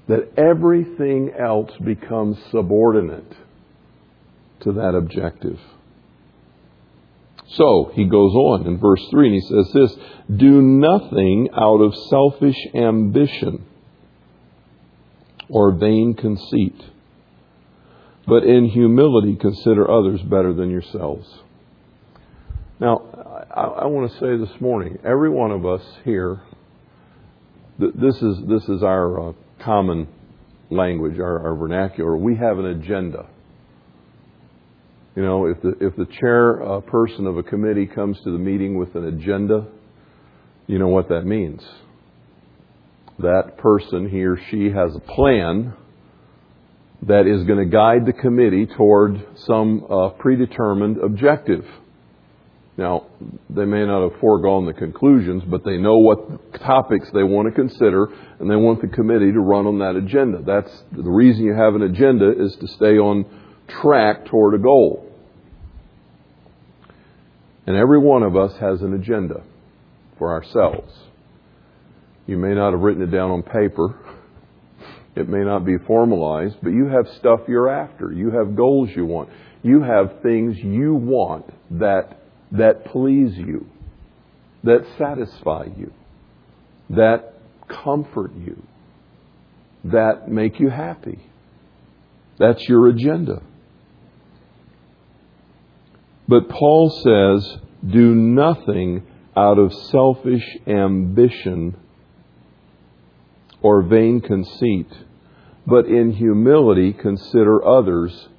[0.09, 3.31] that everything else becomes subordinate
[4.61, 5.59] to that objective.
[7.51, 9.97] So he goes on in verse 3 and he says this
[10.35, 13.65] Do nothing out of selfish ambition
[15.49, 16.75] or vain conceit,
[18.27, 21.27] but in humility consider others better than yourselves.
[22.79, 23.01] Now,
[23.55, 26.41] I, I want to say this morning, every one of us here,
[27.77, 29.33] this is, this is our uh,
[29.63, 30.07] common
[30.69, 32.15] language, our, our vernacular.
[32.15, 33.27] We have an agenda.
[35.15, 38.37] You know, if the if the chair uh, person of a committee comes to the
[38.37, 39.67] meeting with an agenda,
[40.67, 41.61] you know what that means.
[43.19, 45.73] That person, he or she, has a plan
[47.03, 51.65] that is going to guide the committee toward some uh, predetermined objective.
[52.77, 53.07] Now,
[53.49, 57.53] they may not have foregone the conclusions, but they know what topics they want to
[57.53, 58.05] consider,
[58.39, 60.41] and they want the committee to run on that agenda.
[60.45, 63.25] That's the reason you have an agenda is to stay on
[63.67, 65.05] track toward a goal.
[67.67, 69.43] And every one of us has an agenda
[70.17, 71.08] for ourselves.
[72.29, 73.95] You may not have written it down on paper.
[75.15, 78.11] It may not be formalized, but you have stuff you're after.
[78.11, 79.29] You have goals you want.
[79.63, 83.65] You have things you want that, that please you,
[84.63, 85.91] that satisfy you,
[86.91, 87.33] that
[87.67, 88.61] comfort you,
[89.85, 91.17] that make you happy.
[92.37, 93.41] That's your agenda.
[96.27, 99.01] But Paul says, do nothing
[99.35, 101.75] out of selfish ambition
[103.61, 104.87] or vain conceit,
[105.65, 108.29] but in humility consider others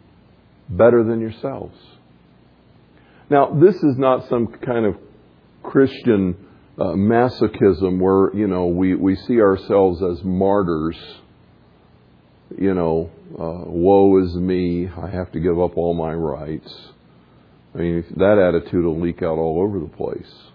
[0.69, 1.77] better than yourselves.
[3.29, 4.97] Now, this is not some kind of
[5.63, 6.37] Christian
[6.79, 10.97] uh, masochism where, you know, we, we see ourselves as martyrs.
[12.59, 16.75] You know, uh, woe is me, I have to give up all my rights.
[17.75, 20.50] I mean, that attitude will leak out all over the place.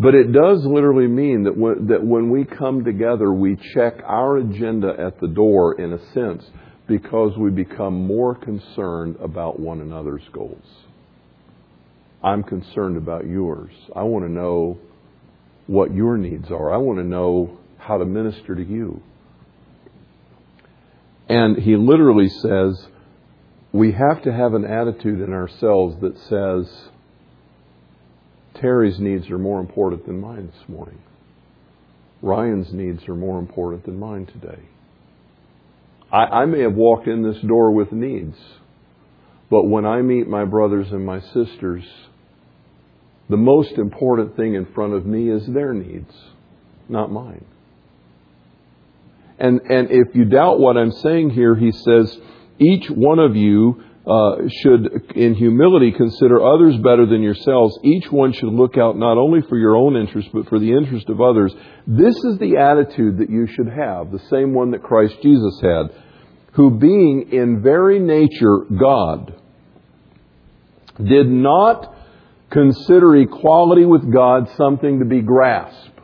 [0.00, 4.38] But it does literally mean that when, that when we come together, we check our
[4.38, 6.42] agenda at the door in a sense
[6.88, 10.64] because we become more concerned about one another's goals.
[12.22, 13.72] I'm concerned about yours.
[13.94, 14.78] I want to know
[15.66, 16.72] what your needs are.
[16.72, 19.02] I want to know how to minister to you.
[21.28, 22.86] And he literally says,
[23.70, 26.89] we have to have an attitude in ourselves that says,
[28.60, 30.98] Terry's needs are more important than mine this morning.
[32.22, 34.60] Ryan's needs are more important than mine today.
[36.12, 38.36] I, I may have walked in this door with needs,
[39.50, 41.84] but when I meet my brothers and my sisters,
[43.28, 46.12] the most important thing in front of me is their needs,
[46.88, 47.44] not mine.
[49.38, 52.18] And, and if you doubt what I'm saying here, he says,
[52.58, 57.78] each one of you uh, should, in humility, consider others better than yourselves.
[57.84, 61.08] Each one should look out not only for your own interest, but for the interest
[61.10, 61.54] of others.
[61.86, 65.90] This is the attitude that you should have, the same one that Christ Jesus had,
[66.52, 69.34] who being in very nature God,
[70.96, 71.94] did not
[72.50, 76.00] consider equality with God something to be grasped.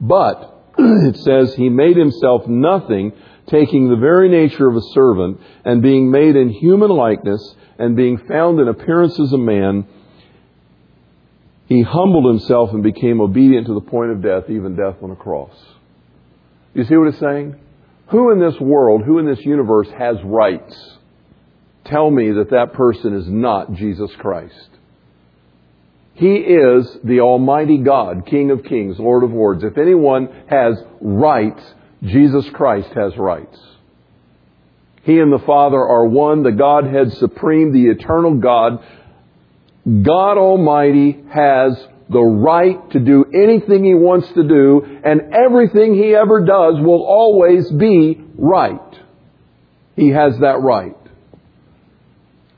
[0.00, 3.12] But, it says, he made himself nothing
[3.46, 8.18] taking the very nature of a servant, and being made in human likeness, and being
[8.18, 9.86] found in appearance as a man,
[11.66, 15.16] he humbled himself and became obedient to the point of death, even death on a
[15.16, 15.56] cross.
[16.74, 17.56] You see what it's saying?
[18.08, 20.76] Who in this world, who in this universe has rights?
[21.86, 24.68] Tell me that that person is not Jesus Christ.
[26.14, 29.64] He is the Almighty God, King of Kings, Lord of Lords.
[29.64, 31.62] If anyone has rights,
[32.04, 33.58] Jesus Christ has rights.
[35.02, 38.82] He and the Father are one, the Godhead supreme, the eternal God,
[39.86, 41.76] God Almighty has
[42.08, 47.04] the right to do anything He wants to do, and everything He ever does will
[47.04, 48.80] always be right.
[49.96, 50.96] He has that right.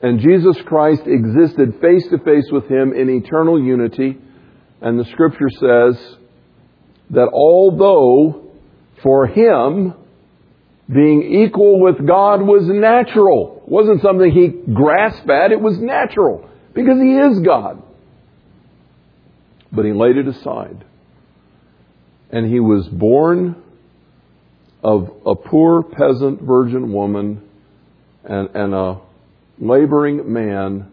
[0.02, 4.18] And Jesus Christ existed face to face with Him in eternal unity,
[4.80, 6.16] and the Scripture says
[7.10, 8.45] that although
[9.06, 9.94] for Him,
[10.92, 13.62] being equal with God was natural.
[13.64, 17.80] It wasn't something he grasped at, it was natural because he is God.
[19.70, 20.84] But he laid it aside.
[22.30, 23.62] And he was born
[24.82, 27.48] of a poor peasant virgin woman
[28.24, 28.98] and, and a
[29.60, 30.90] laboring man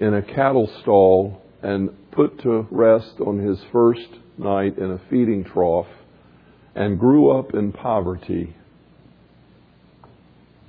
[0.00, 5.44] in a cattle stall and put to rest on his first night in a feeding
[5.44, 5.88] trough
[6.74, 8.54] and grew up in poverty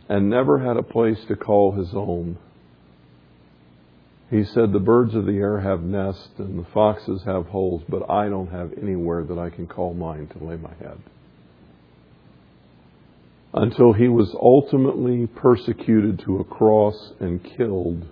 [0.08, 2.38] and never had a place to call his own.
[4.30, 8.10] He said, The birds of the air have nests and the foxes have holes, but
[8.10, 11.00] I don't have anywhere that I can call mine to lay my head.
[13.54, 18.06] Until he was ultimately persecuted to a cross and killed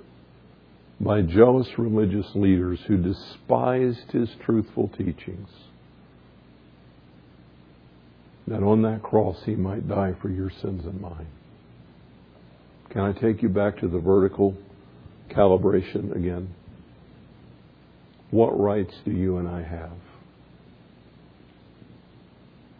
[1.02, 5.50] by jealous religious leaders who despised his truthful teachings.
[8.48, 11.28] That on that cross he might die for your sins and mine.
[12.90, 14.56] Can I take you back to the vertical
[15.30, 16.54] calibration again?
[18.32, 19.92] What rights do you and I have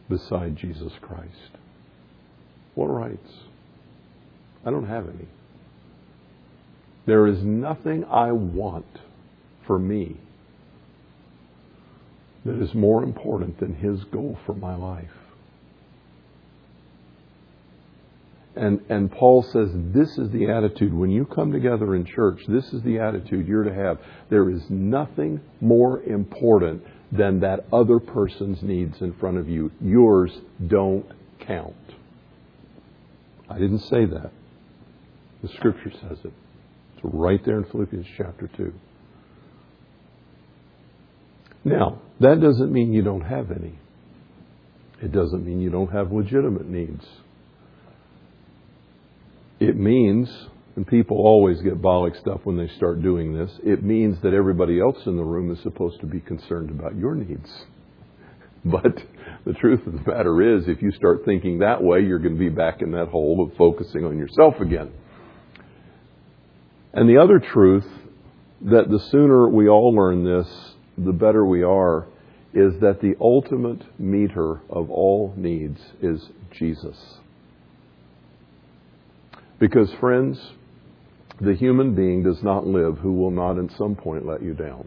[0.10, 1.58] beside Jesus Christ?
[2.76, 3.32] What rights?
[4.66, 5.28] I don't have any.
[7.06, 9.00] There is nothing I want
[9.66, 10.18] for me
[12.46, 15.23] that is more important than His goal for my life.
[18.56, 20.94] And, and Paul says this is the attitude.
[20.94, 23.98] When you come together in church, this is the attitude you're to have.
[24.30, 29.72] There is nothing more important than that other person's needs in front of you.
[29.82, 30.32] Yours
[30.68, 31.06] don't
[31.40, 31.76] count.
[33.50, 34.32] I didn't say that.
[35.42, 36.34] The scripture says it.
[36.96, 38.74] It's right there in Philippians chapter 2.
[41.66, 43.78] Now, that doesn't mean you don't have any.
[45.02, 47.06] It doesn't mean you don't have legitimate needs.
[49.64, 50.28] It means,
[50.76, 54.82] and people always get bollock stuff when they start doing this, it means that everybody
[54.82, 57.50] else in the room is supposed to be concerned about your needs.
[58.66, 59.02] But
[59.46, 62.40] the truth of the matter is, if you start thinking that way, you're going to
[62.40, 64.92] be back in that hole of focusing on yourself again.
[66.94, 67.88] And the other truth,
[68.62, 70.48] that the sooner we all learn this,
[70.98, 72.08] the better we are,
[72.54, 76.98] is that the ultimate meter of all needs is Jesus.
[79.64, 80.38] Because, friends,
[81.40, 84.86] the human being does not live who will not at some point let you down.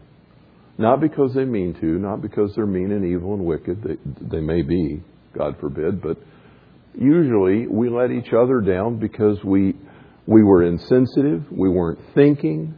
[0.77, 3.81] Not because they mean to, not because they're mean and evil and wicked.
[3.81, 5.01] They, they may be,
[5.35, 6.17] God forbid, but
[6.93, 9.73] usually we let each other down because we,
[10.27, 12.75] we were insensitive, we weren't thinking,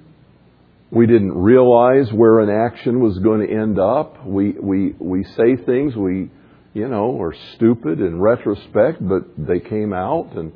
[0.91, 4.25] we didn't realize where an action was going to end up.
[4.25, 6.31] We, we, we say things we,
[6.73, 10.53] you know, are stupid in retrospect, but they came out and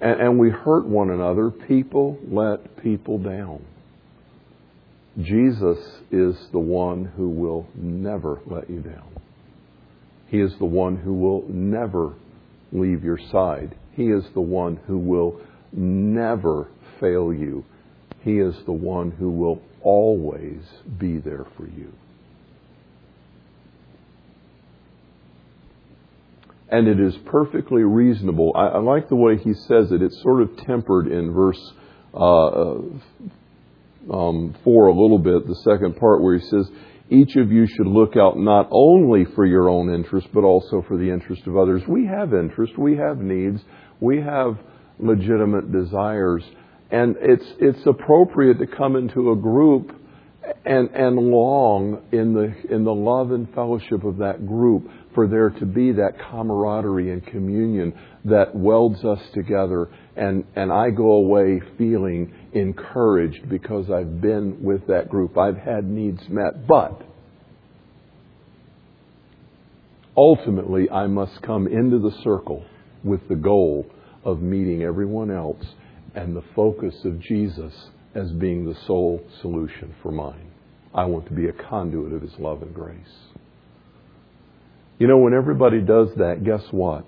[0.00, 3.64] and, and we hurt one another, people let people down.
[5.18, 5.78] Jesus
[6.10, 9.08] is the one who will never let you down.
[10.28, 12.14] He is the one who will never
[12.72, 13.76] leave your side.
[13.92, 15.40] He is the one who will
[15.72, 16.68] never
[17.00, 17.64] fail you.
[18.22, 20.62] He is the one who will always
[20.98, 21.92] be there for you.
[26.70, 28.52] And it is perfectly reasonable.
[28.54, 30.02] I, I, like the way he says it.
[30.02, 31.72] It's sort of tempered in verse
[32.14, 32.80] uh, uh,
[34.12, 36.70] um, 4 a little bit, the second part where he says,
[37.10, 40.96] each of you should look out not only for your own interest, but also for
[40.96, 41.82] the interest of others.
[41.88, 43.60] We have interest, we have needs,
[43.98, 44.56] we have
[45.00, 46.44] legitimate desires,
[46.90, 49.92] and it's, it's appropriate to come into a group
[50.64, 55.50] and, and long in the, in the love and fellowship of that group for there
[55.50, 57.92] to be that camaraderie and communion
[58.24, 59.88] that welds us together.
[60.16, 65.36] And, and I go away feeling encouraged because I've been with that group.
[65.36, 66.66] I've had needs met.
[66.66, 67.02] But
[70.16, 72.64] ultimately, I must come into the circle
[73.02, 73.86] with the goal
[74.24, 75.64] of meeting everyone else
[76.14, 77.72] and the focus of Jesus
[78.14, 80.50] as being the sole solution for mine.
[80.92, 83.29] I want to be a conduit of His love and grace.
[85.00, 87.06] You know, when everybody does that, guess what?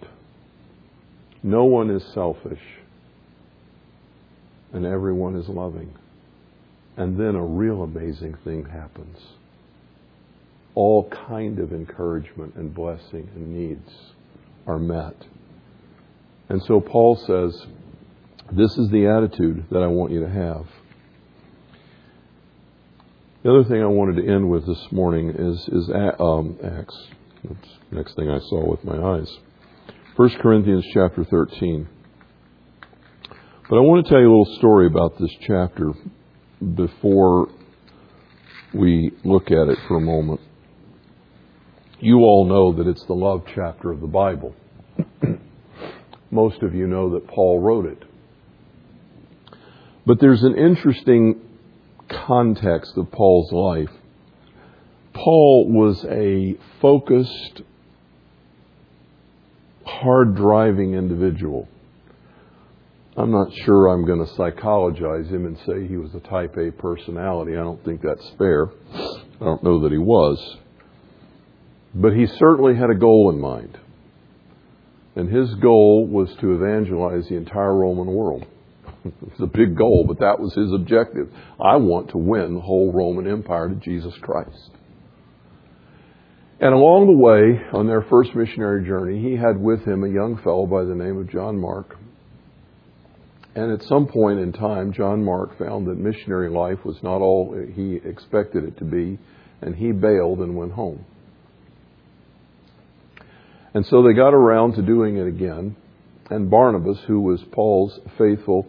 [1.43, 2.63] No one is selfish,
[4.73, 5.93] and everyone is loving.
[6.97, 9.19] And then a real amazing thing happens.
[10.75, 13.93] All kind of encouragement and blessing and needs
[14.67, 15.27] are met.
[16.49, 17.67] And so Paul says,
[18.53, 20.65] this is the attitude that I want you to have.
[23.43, 27.09] The other thing I wanted to end with this morning is, is um, Acts.
[27.45, 29.29] That's the next thing I saw with my eyes.
[30.17, 31.89] 1 Corinthians chapter 13.
[33.69, 35.93] But I want to tell you a little story about this chapter
[36.75, 37.49] before
[38.75, 40.41] we look at it for a moment.
[41.99, 44.55] You all know that it's the love chapter of the Bible.
[46.31, 48.03] Most of you know that Paul wrote it.
[50.05, 51.41] But there's an interesting
[52.09, 54.02] context of Paul's life.
[55.15, 57.63] Paul was a focused,
[59.85, 61.69] hard driving individual.
[63.17, 66.71] I'm not sure I'm going to psychologize him and say he was a type A
[66.71, 67.53] personality.
[67.53, 68.69] I don't think that's fair.
[68.95, 70.57] I don't know that he was.
[71.95, 73.79] But he certainly had a goal in mind.
[75.15, 78.47] And his goal was to evangelize the entire Roman world.
[79.05, 81.29] it's a big goal, but that was his objective.
[81.61, 84.71] I want to win the whole Roman Empire to Jesus Christ.
[86.63, 90.41] And along the way, on their first missionary journey, he had with him a young
[90.45, 91.97] fellow by the name of John Mark.
[93.57, 97.53] And at some point in time, John Mark found that missionary life was not all
[97.75, 99.19] he expected it to be,
[99.61, 101.05] and he bailed and went home.
[103.75, 105.75] And so they got around to doing it again.
[106.31, 108.69] And Barnabas, who was Paul's faithful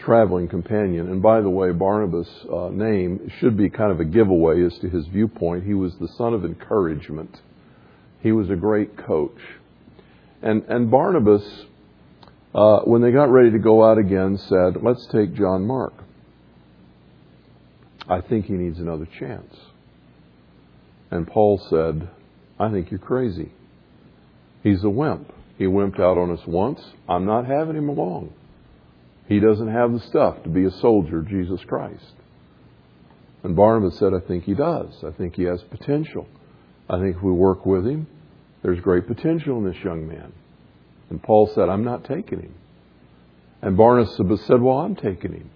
[0.00, 1.08] traveling companion.
[1.10, 4.88] And by the way, Barnabas' uh, name should be kind of a giveaway as to
[4.88, 5.64] his viewpoint.
[5.64, 7.40] He was the son of encouragement.
[8.20, 9.38] He was a great coach.
[10.42, 11.42] And, and Barnabas,
[12.54, 15.94] uh, when they got ready to go out again, said, Let's take John Mark.
[18.08, 19.54] I think he needs another chance.
[21.10, 22.08] And Paul said,
[22.58, 23.52] I think you're crazy.
[24.62, 25.32] He's a wimp.
[25.58, 26.80] He wimped out on us once.
[27.08, 28.32] I'm not having him along.
[29.30, 32.14] He doesn't have the stuff to be a soldier of Jesus Christ.
[33.44, 34.92] And Barnabas said, I think he does.
[35.06, 36.26] I think he has potential.
[36.88, 38.08] I think if we work with him,
[38.64, 40.32] there's great potential in this young man.
[41.10, 42.54] And Paul said, I'm not taking him.
[43.62, 44.16] And Barnabas
[44.48, 45.50] said, Well, I'm taking him.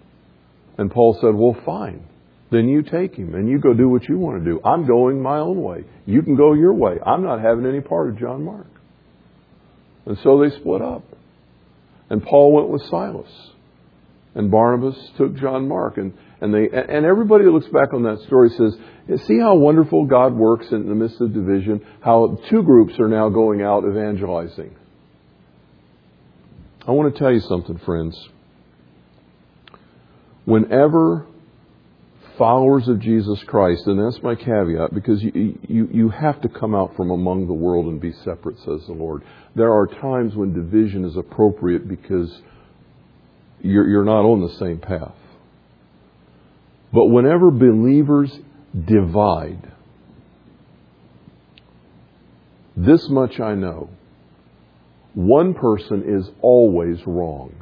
[0.77, 2.07] And Paul said, Well, fine.
[2.51, 4.61] Then you take him and you go do what you want to do.
[4.63, 5.83] I'm going my own way.
[6.05, 6.93] You can go your way.
[7.05, 8.67] I'm not having any part of John Mark.
[10.05, 11.03] And so they split up.
[12.09, 13.51] And Paul went with Silas
[14.35, 15.97] and Barnabas took John Mark.
[15.97, 18.77] And, and, they, and everybody that looks back on that story says,
[19.25, 23.29] see how wonderful God works in the midst of division, how two groups are now
[23.29, 24.75] going out evangelizing.
[26.87, 28.29] I want to tell you something, friends.
[30.43, 31.25] Whenever
[32.37, 36.75] followers of Jesus Christ, and that's my caveat, because you, you, you have to come
[36.75, 39.23] out from among the world and be separate, says the Lord.
[39.55, 42.41] There are times when division is appropriate because
[43.65, 45.15] you're, you're not on the same path.
[46.93, 48.31] But whenever believers
[48.73, 49.71] divide,
[52.77, 53.89] this much I know
[55.13, 57.55] one person is always wrong,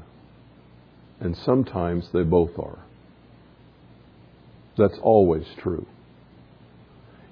[1.19, 2.79] and sometimes they both are.
[4.77, 5.85] That's always true.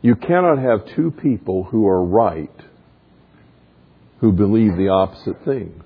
[0.04, 2.50] You cannot have two people who are right
[4.20, 5.84] who believe the opposite thing.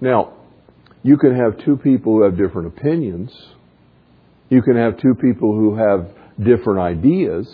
[0.00, 0.32] Now,
[1.02, 3.32] you can have two people who have different opinions.
[4.50, 7.48] You can have two people who have different ideas.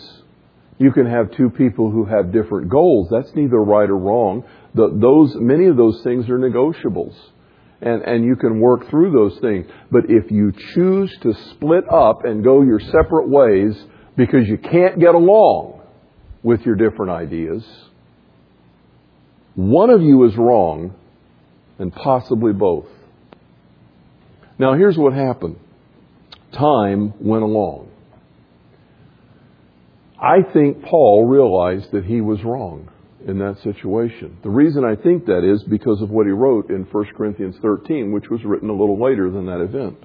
[0.77, 3.09] You can have two people who have different goals.
[3.09, 4.43] That's neither right or wrong.
[4.75, 7.15] The, those, many of those things are negotiables.
[7.81, 9.65] And, and you can work through those things.
[9.89, 13.73] But if you choose to split up and go your separate ways
[14.15, 15.81] because you can't get along
[16.43, 17.63] with your different ideas,
[19.55, 20.93] one of you is wrong
[21.79, 22.85] and possibly both.
[24.59, 25.57] Now, here's what happened
[26.51, 27.89] time went along.
[30.21, 32.89] I think Paul realized that he was wrong
[33.25, 34.37] in that situation.
[34.43, 38.11] The reason I think that is because of what he wrote in 1 Corinthians 13,
[38.11, 39.97] which was written a little later than that event.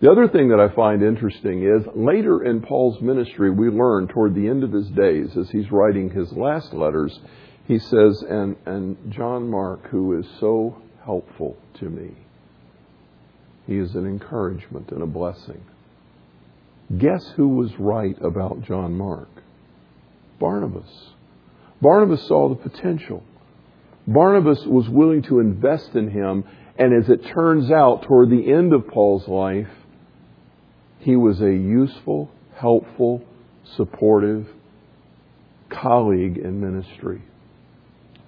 [0.00, 4.34] The other thing that I find interesting is later in Paul's ministry, we learn toward
[4.34, 7.20] the end of his days, as he's writing his last letters,
[7.68, 12.16] he says, and, and John Mark, who is so helpful to me.
[13.66, 15.62] He is an encouragement and a blessing.
[16.96, 19.28] Guess who was right about John Mark?
[20.40, 21.10] Barnabas.
[21.80, 23.22] Barnabas saw the potential.
[24.06, 26.44] Barnabas was willing to invest in him,
[26.78, 29.68] and as it turns out, toward the end of Paul's life,
[31.00, 33.22] He was a useful, helpful,
[33.76, 34.46] supportive
[35.70, 37.22] colleague in ministry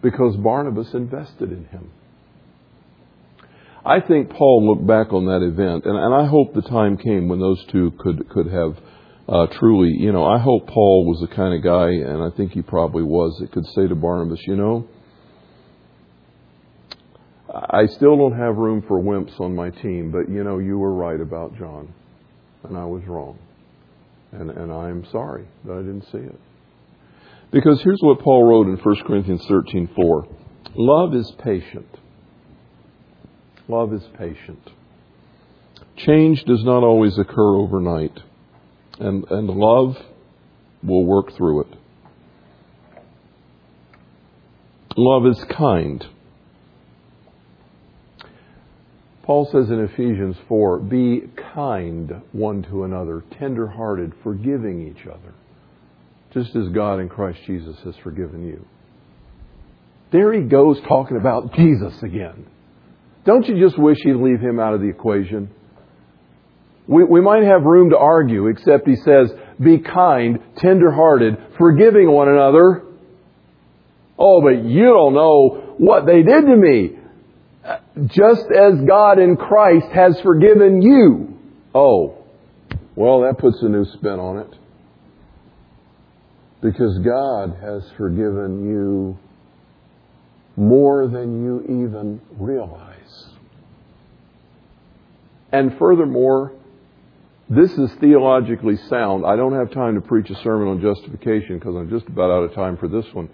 [0.00, 1.90] because Barnabas invested in him.
[3.84, 7.28] I think Paul looked back on that event, and, and I hope the time came
[7.28, 8.76] when those two could could have
[9.28, 12.52] uh, truly, you know, I hope Paul was the kind of guy, and I think
[12.52, 14.86] he probably was, that could say to Barnabas, you know,
[17.52, 20.94] I still don't have room for wimps on my team, but you know, you were
[20.94, 21.92] right about John,
[22.64, 23.38] and I was wrong,
[24.32, 26.40] and and I'm sorry that I didn't see it.
[27.50, 30.34] Because here's what Paul wrote in 1 Corinthians 13:4.
[30.74, 31.98] Love is patient.
[33.72, 34.60] Love is patient.
[35.96, 38.20] Change does not always occur overnight,
[39.00, 39.96] and, and love
[40.82, 41.68] will work through it.
[44.94, 46.04] Love is kind.
[49.22, 51.22] Paul says in Ephesians 4 be
[51.54, 55.32] kind one to another, tender hearted, forgiving each other,
[56.34, 58.66] just as God in Christ Jesus has forgiven you.
[60.10, 62.48] There he goes talking about Jesus again.
[63.24, 65.50] Don't you just wish he'd leave him out of the equation?
[66.88, 72.28] We, we might have room to argue, except he says, be kind, tender-hearted, forgiving one
[72.28, 72.82] another.
[74.18, 76.98] Oh, but you don't know what they did to me.
[78.06, 81.38] Just as God in Christ has forgiven you.
[81.72, 82.18] Oh,
[82.96, 84.54] well, that puts a new spin on it.
[86.60, 89.18] Because God has forgiven you
[90.56, 92.91] more than you even realize.
[95.52, 96.52] And furthermore,
[97.48, 99.26] this is theologically sound.
[99.26, 102.44] I don't have time to preach a sermon on justification because I'm just about out
[102.44, 103.28] of time for this one.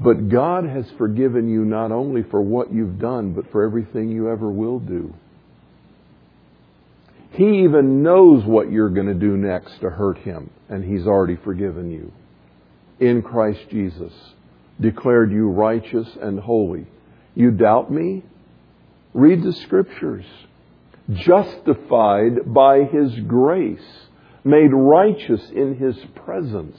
[0.00, 4.28] But God has forgiven you not only for what you've done, but for everything you
[4.28, 5.14] ever will do.
[7.30, 11.36] He even knows what you're going to do next to hurt him, and He's already
[11.36, 12.12] forgiven you.
[13.00, 14.12] In Christ Jesus,
[14.80, 16.86] declared you righteous and holy.
[17.34, 18.22] You doubt me?
[19.14, 20.26] Read the scriptures.
[21.12, 24.08] Justified by His grace,
[24.42, 26.76] made righteous in His presence,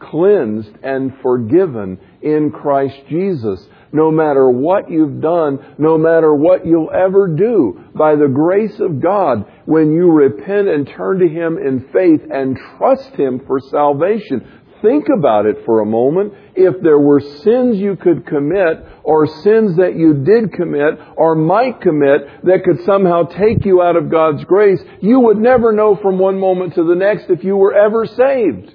[0.00, 3.64] cleansed and forgiven in Christ Jesus.
[3.92, 9.00] No matter what you've done, no matter what you'll ever do, by the grace of
[9.00, 14.46] God, when you repent and turn to Him in faith and trust Him for salvation,
[14.82, 16.34] think about it for a moment.
[16.54, 21.80] If there were sins you could commit, or sins that you did commit, or might
[21.80, 26.18] commit, that could somehow take you out of God's grace, you would never know from
[26.18, 28.74] one moment to the next if you were ever saved.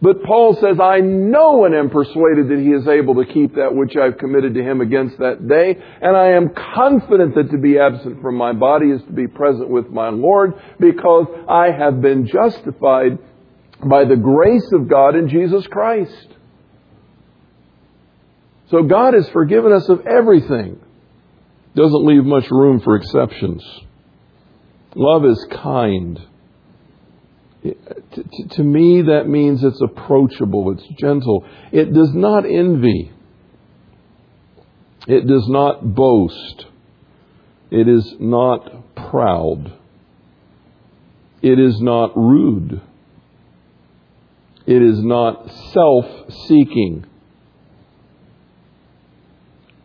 [0.00, 3.74] But Paul says, I know and am persuaded that he is able to keep that
[3.74, 7.80] which I've committed to him against that day, and I am confident that to be
[7.80, 12.28] absent from my body is to be present with my Lord, because I have been
[12.28, 13.18] justified
[13.84, 16.28] by the grace of God in Jesus Christ.
[18.70, 20.80] So God has forgiven us of everything.
[21.74, 23.64] Doesn't leave much room for exceptions.
[24.94, 26.20] Love is kind.
[28.50, 31.46] To, me, that means it's approachable, it's gentle.
[31.72, 33.12] It does not envy.
[35.06, 36.66] It does not boast.
[37.70, 39.72] It is not proud.
[41.42, 42.80] It is not rude.
[44.68, 46.04] It is not self
[46.46, 47.06] seeking.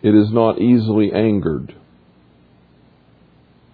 [0.02, 1.74] It is not easily angered.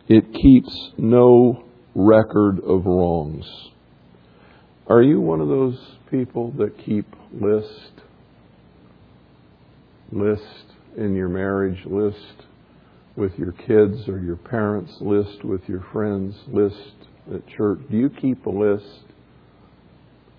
[0.08, 1.64] It keeps no
[1.96, 3.48] record of wrongs.
[4.86, 5.80] Are you one of those
[6.12, 7.92] people that keep list?
[10.12, 12.46] List in your marriage, list
[13.16, 16.94] with your kids or your parents, list with your friends, list
[17.34, 17.80] at church.
[17.90, 19.06] Do you keep a list?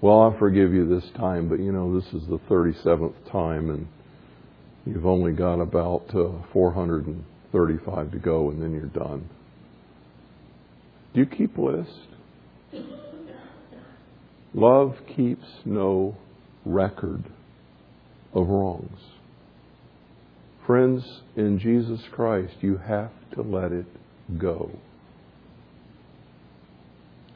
[0.02, 3.86] Well, I'll forgive you this time, but you know, this is the 37th time, and
[4.86, 9.28] you've only got about uh, 435 to go, and then you're done.
[11.12, 11.90] Do you keep a list?
[14.54, 16.16] Love keeps no
[16.64, 17.24] record
[18.32, 19.00] of wrongs.
[20.66, 21.04] Friends,
[21.36, 23.86] in Jesus Christ, you have to let it
[24.38, 24.70] go.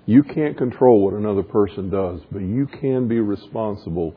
[0.06, 4.14] You can't control what another person does, but you can be responsible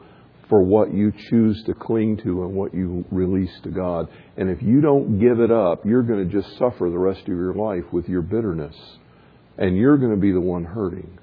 [0.50, 4.08] for what you choose to cling to and what you release to God.
[4.38, 7.28] And if you don't give it up, you're going to just suffer the rest of
[7.28, 8.76] your life with your bitterness.
[9.58, 11.18] And you're going to be the one hurting.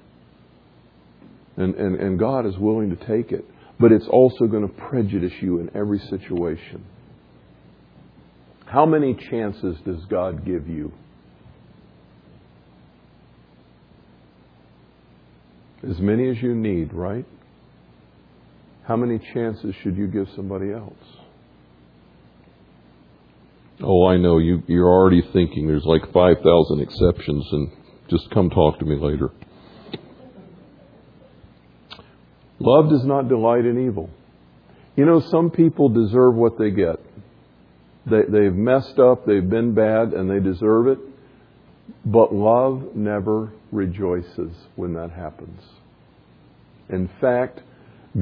[1.57, 3.45] And, and, and God is willing to take it.
[3.79, 6.85] But it's also going to prejudice you in every situation.
[8.65, 10.91] How many chances does God give you?
[15.89, 17.25] As many as you need, right?
[18.83, 20.93] How many chances should you give somebody else?
[23.81, 24.63] Oh, I know you.
[24.67, 27.71] You're already thinking there's like five thousand exceptions, and
[28.09, 29.31] just come talk to me later.
[32.59, 34.09] Love does not delight in evil.
[34.95, 36.99] You know, some people deserve what they get.
[38.09, 40.99] They, they've messed up, they've been bad, and they deserve it.
[42.05, 45.61] But love never rejoices when that happens.
[46.89, 47.61] In fact,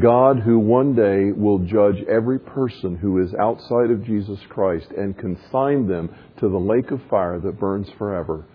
[0.01, 5.17] God, who one day will judge every person who is outside of Jesus Christ and
[5.17, 6.09] consign them
[6.39, 8.45] to the lake of fire that burns forever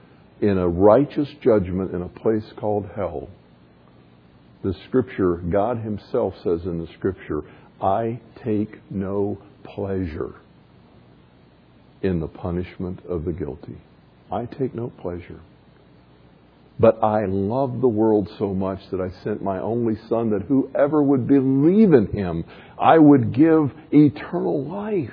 [0.41, 3.29] in a righteous judgment in a place called hell,
[4.63, 7.43] the scripture, God Himself says in the scripture,
[7.81, 10.35] I take no pleasure
[12.03, 13.79] in the punishment of the guilty.
[14.31, 15.41] I take no pleasure.
[16.81, 21.03] But I love the world so much that I sent my only Son that whoever
[21.03, 22.45] would believe in Him,
[22.79, 25.11] I would give eternal life.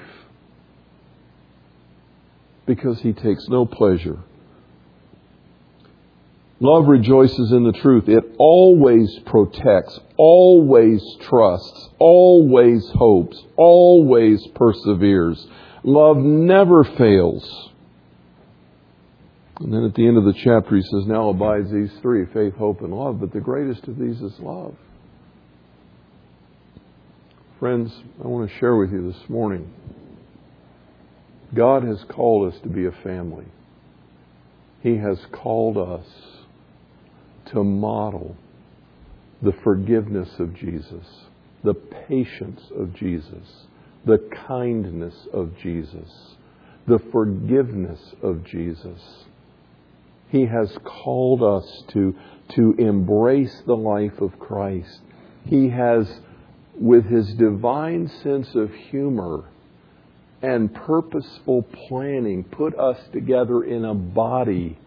[2.66, 4.20] Because He takes no pleasure
[6.61, 8.07] Love rejoices in the truth.
[8.07, 15.45] It always protects, always trusts, always hopes, always perseveres.
[15.84, 17.72] Love never fails.
[19.60, 22.56] And then at the end of the chapter, he says, Now abides these three faith,
[22.56, 24.76] hope, and love, but the greatest of these is love.
[27.60, 29.74] Friends, I want to share with you this morning
[31.53, 33.45] God has called us to be a family,
[34.84, 36.06] He has called us
[37.53, 38.36] to model
[39.41, 41.06] the forgiveness of Jesus,
[41.64, 43.68] the patience of Jesus,
[44.06, 46.36] the kindness of Jesus,
[46.88, 48.99] the forgiveness of Jesus.
[50.36, 52.13] He has called us to,
[52.55, 54.99] to embrace the life of Christ.
[55.45, 56.19] He has,
[56.77, 59.45] with his divine sense of humor
[60.41, 64.77] and purposeful planning, put us together in a body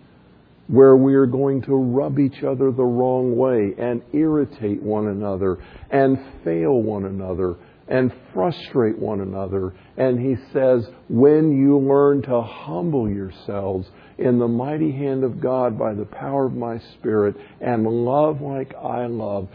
[0.66, 5.56] where we are going to rub each other the wrong way and irritate one another
[5.90, 7.56] and fail one another
[7.88, 9.74] and frustrate one another.
[9.96, 15.78] And he says, when you learn to humble yourselves in the mighty hand of God
[15.78, 19.48] by the power of my Spirit and love like I love,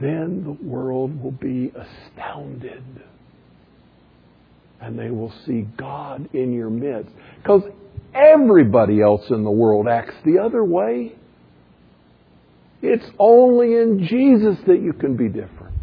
[0.00, 2.82] then the world will be astounded.
[4.80, 7.10] And they will see God in your midst.
[7.42, 7.62] Because
[8.14, 11.14] Everybody else in the world acts the other way.
[12.80, 15.77] It's only in Jesus that you can be different.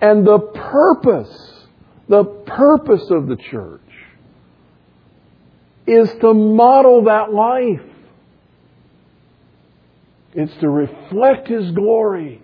[0.00, 1.64] And the purpose,
[2.08, 3.80] the purpose of the church
[5.86, 7.80] is to model that life.
[10.34, 12.42] It's to reflect His glory.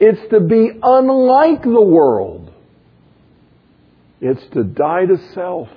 [0.00, 2.50] It's to be unlike the world.
[4.20, 5.68] It's to die to self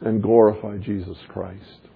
[0.00, 1.89] and glorify Jesus Christ.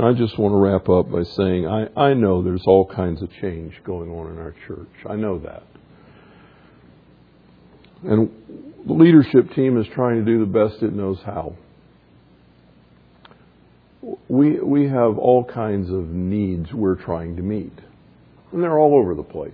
[0.00, 3.30] I just want to wrap up by saying I, I know there's all kinds of
[3.40, 4.88] change going on in our church.
[5.08, 5.62] I know that.
[8.02, 8.28] And
[8.86, 11.54] the leadership team is trying to do the best it knows how.
[14.28, 17.72] We, we have all kinds of needs we're trying to meet,
[18.52, 19.52] and they're all over the place.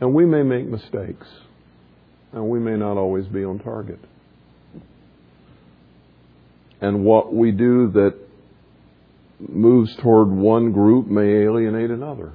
[0.00, 1.26] And we may make mistakes,
[2.32, 4.00] and we may not always be on target.
[6.80, 8.14] And what we do that
[9.38, 12.32] moves toward one group may alienate another.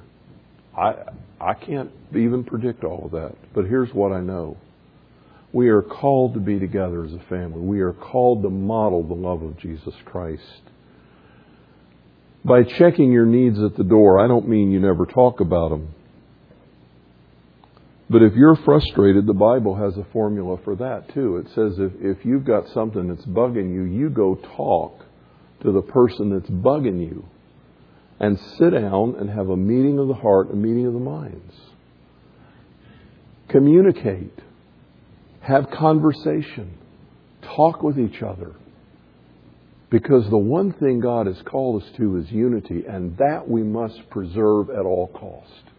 [0.76, 0.94] I,
[1.40, 4.56] I can't even predict all of that, but here's what I know.
[5.52, 7.60] We are called to be together as a family.
[7.60, 10.42] We are called to model the love of Jesus Christ.
[12.44, 15.94] By checking your needs at the door, I don't mean you never talk about them.
[18.12, 21.38] But if you're frustrated, the Bible has a formula for that too.
[21.38, 25.06] It says if, if you've got something that's bugging you, you go talk
[25.62, 27.24] to the person that's bugging you
[28.20, 31.54] and sit down and have a meeting of the heart, a meeting of the minds.
[33.48, 34.38] Communicate.
[35.40, 36.76] Have conversation.
[37.40, 38.52] Talk with each other.
[39.88, 44.10] Because the one thing God has called us to is unity, and that we must
[44.10, 45.71] preserve at all cost.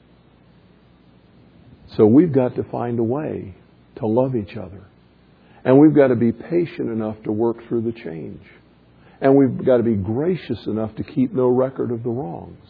[1.98, 3.56] So we've got to find a way
[3.98, 4.84] to love each other.
[5.66, 8.42] And we've got to be patient enough to work through the change.
[9.22, 12.68] And we've got to be gracious enough to keep no record of the wrongs.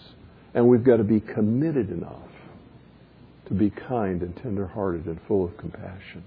[0.53, 2.29] And we've got to be committed enough
[3.47, 6.23] to be kind and tenderhearted and full of compassion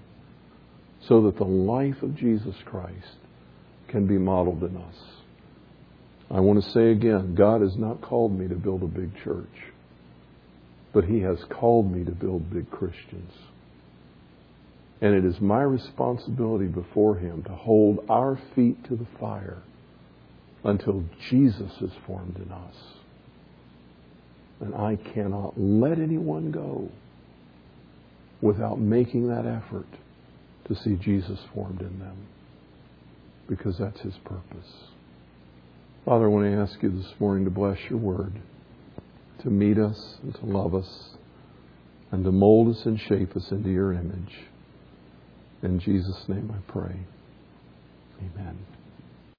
[1.07, 3.17] so that the life of Jesus Christ
[3.87, 4.95] can be modeled in us.
[6.29, 9.47] I want to say again God has not called me to build a big church,
[10.97, 13.31] but He has called me to build big Christians.
[14.99, 19.61] And it is my responsibility before Him to hold our feet to the fire
[20.63, 22.75] until Jesus is formed in us.
[24.59, 26.89] And I cannot let anyone go
[28.41, 29.85] without making that effort
[30.67, 32.25] to see Jesus formed in them
[33.47, 34.73] because that's His purpose.
[36.05, 38.33] Father, I want to ask you this morning to bless your word,
[39.39, 41.09] to meet us and to love us,
[42.11, 44.35] and to mold us and shape us into your image.
[45.63, 46.95] In Jesus' name I pray.
[48.19, 48.57] Amen.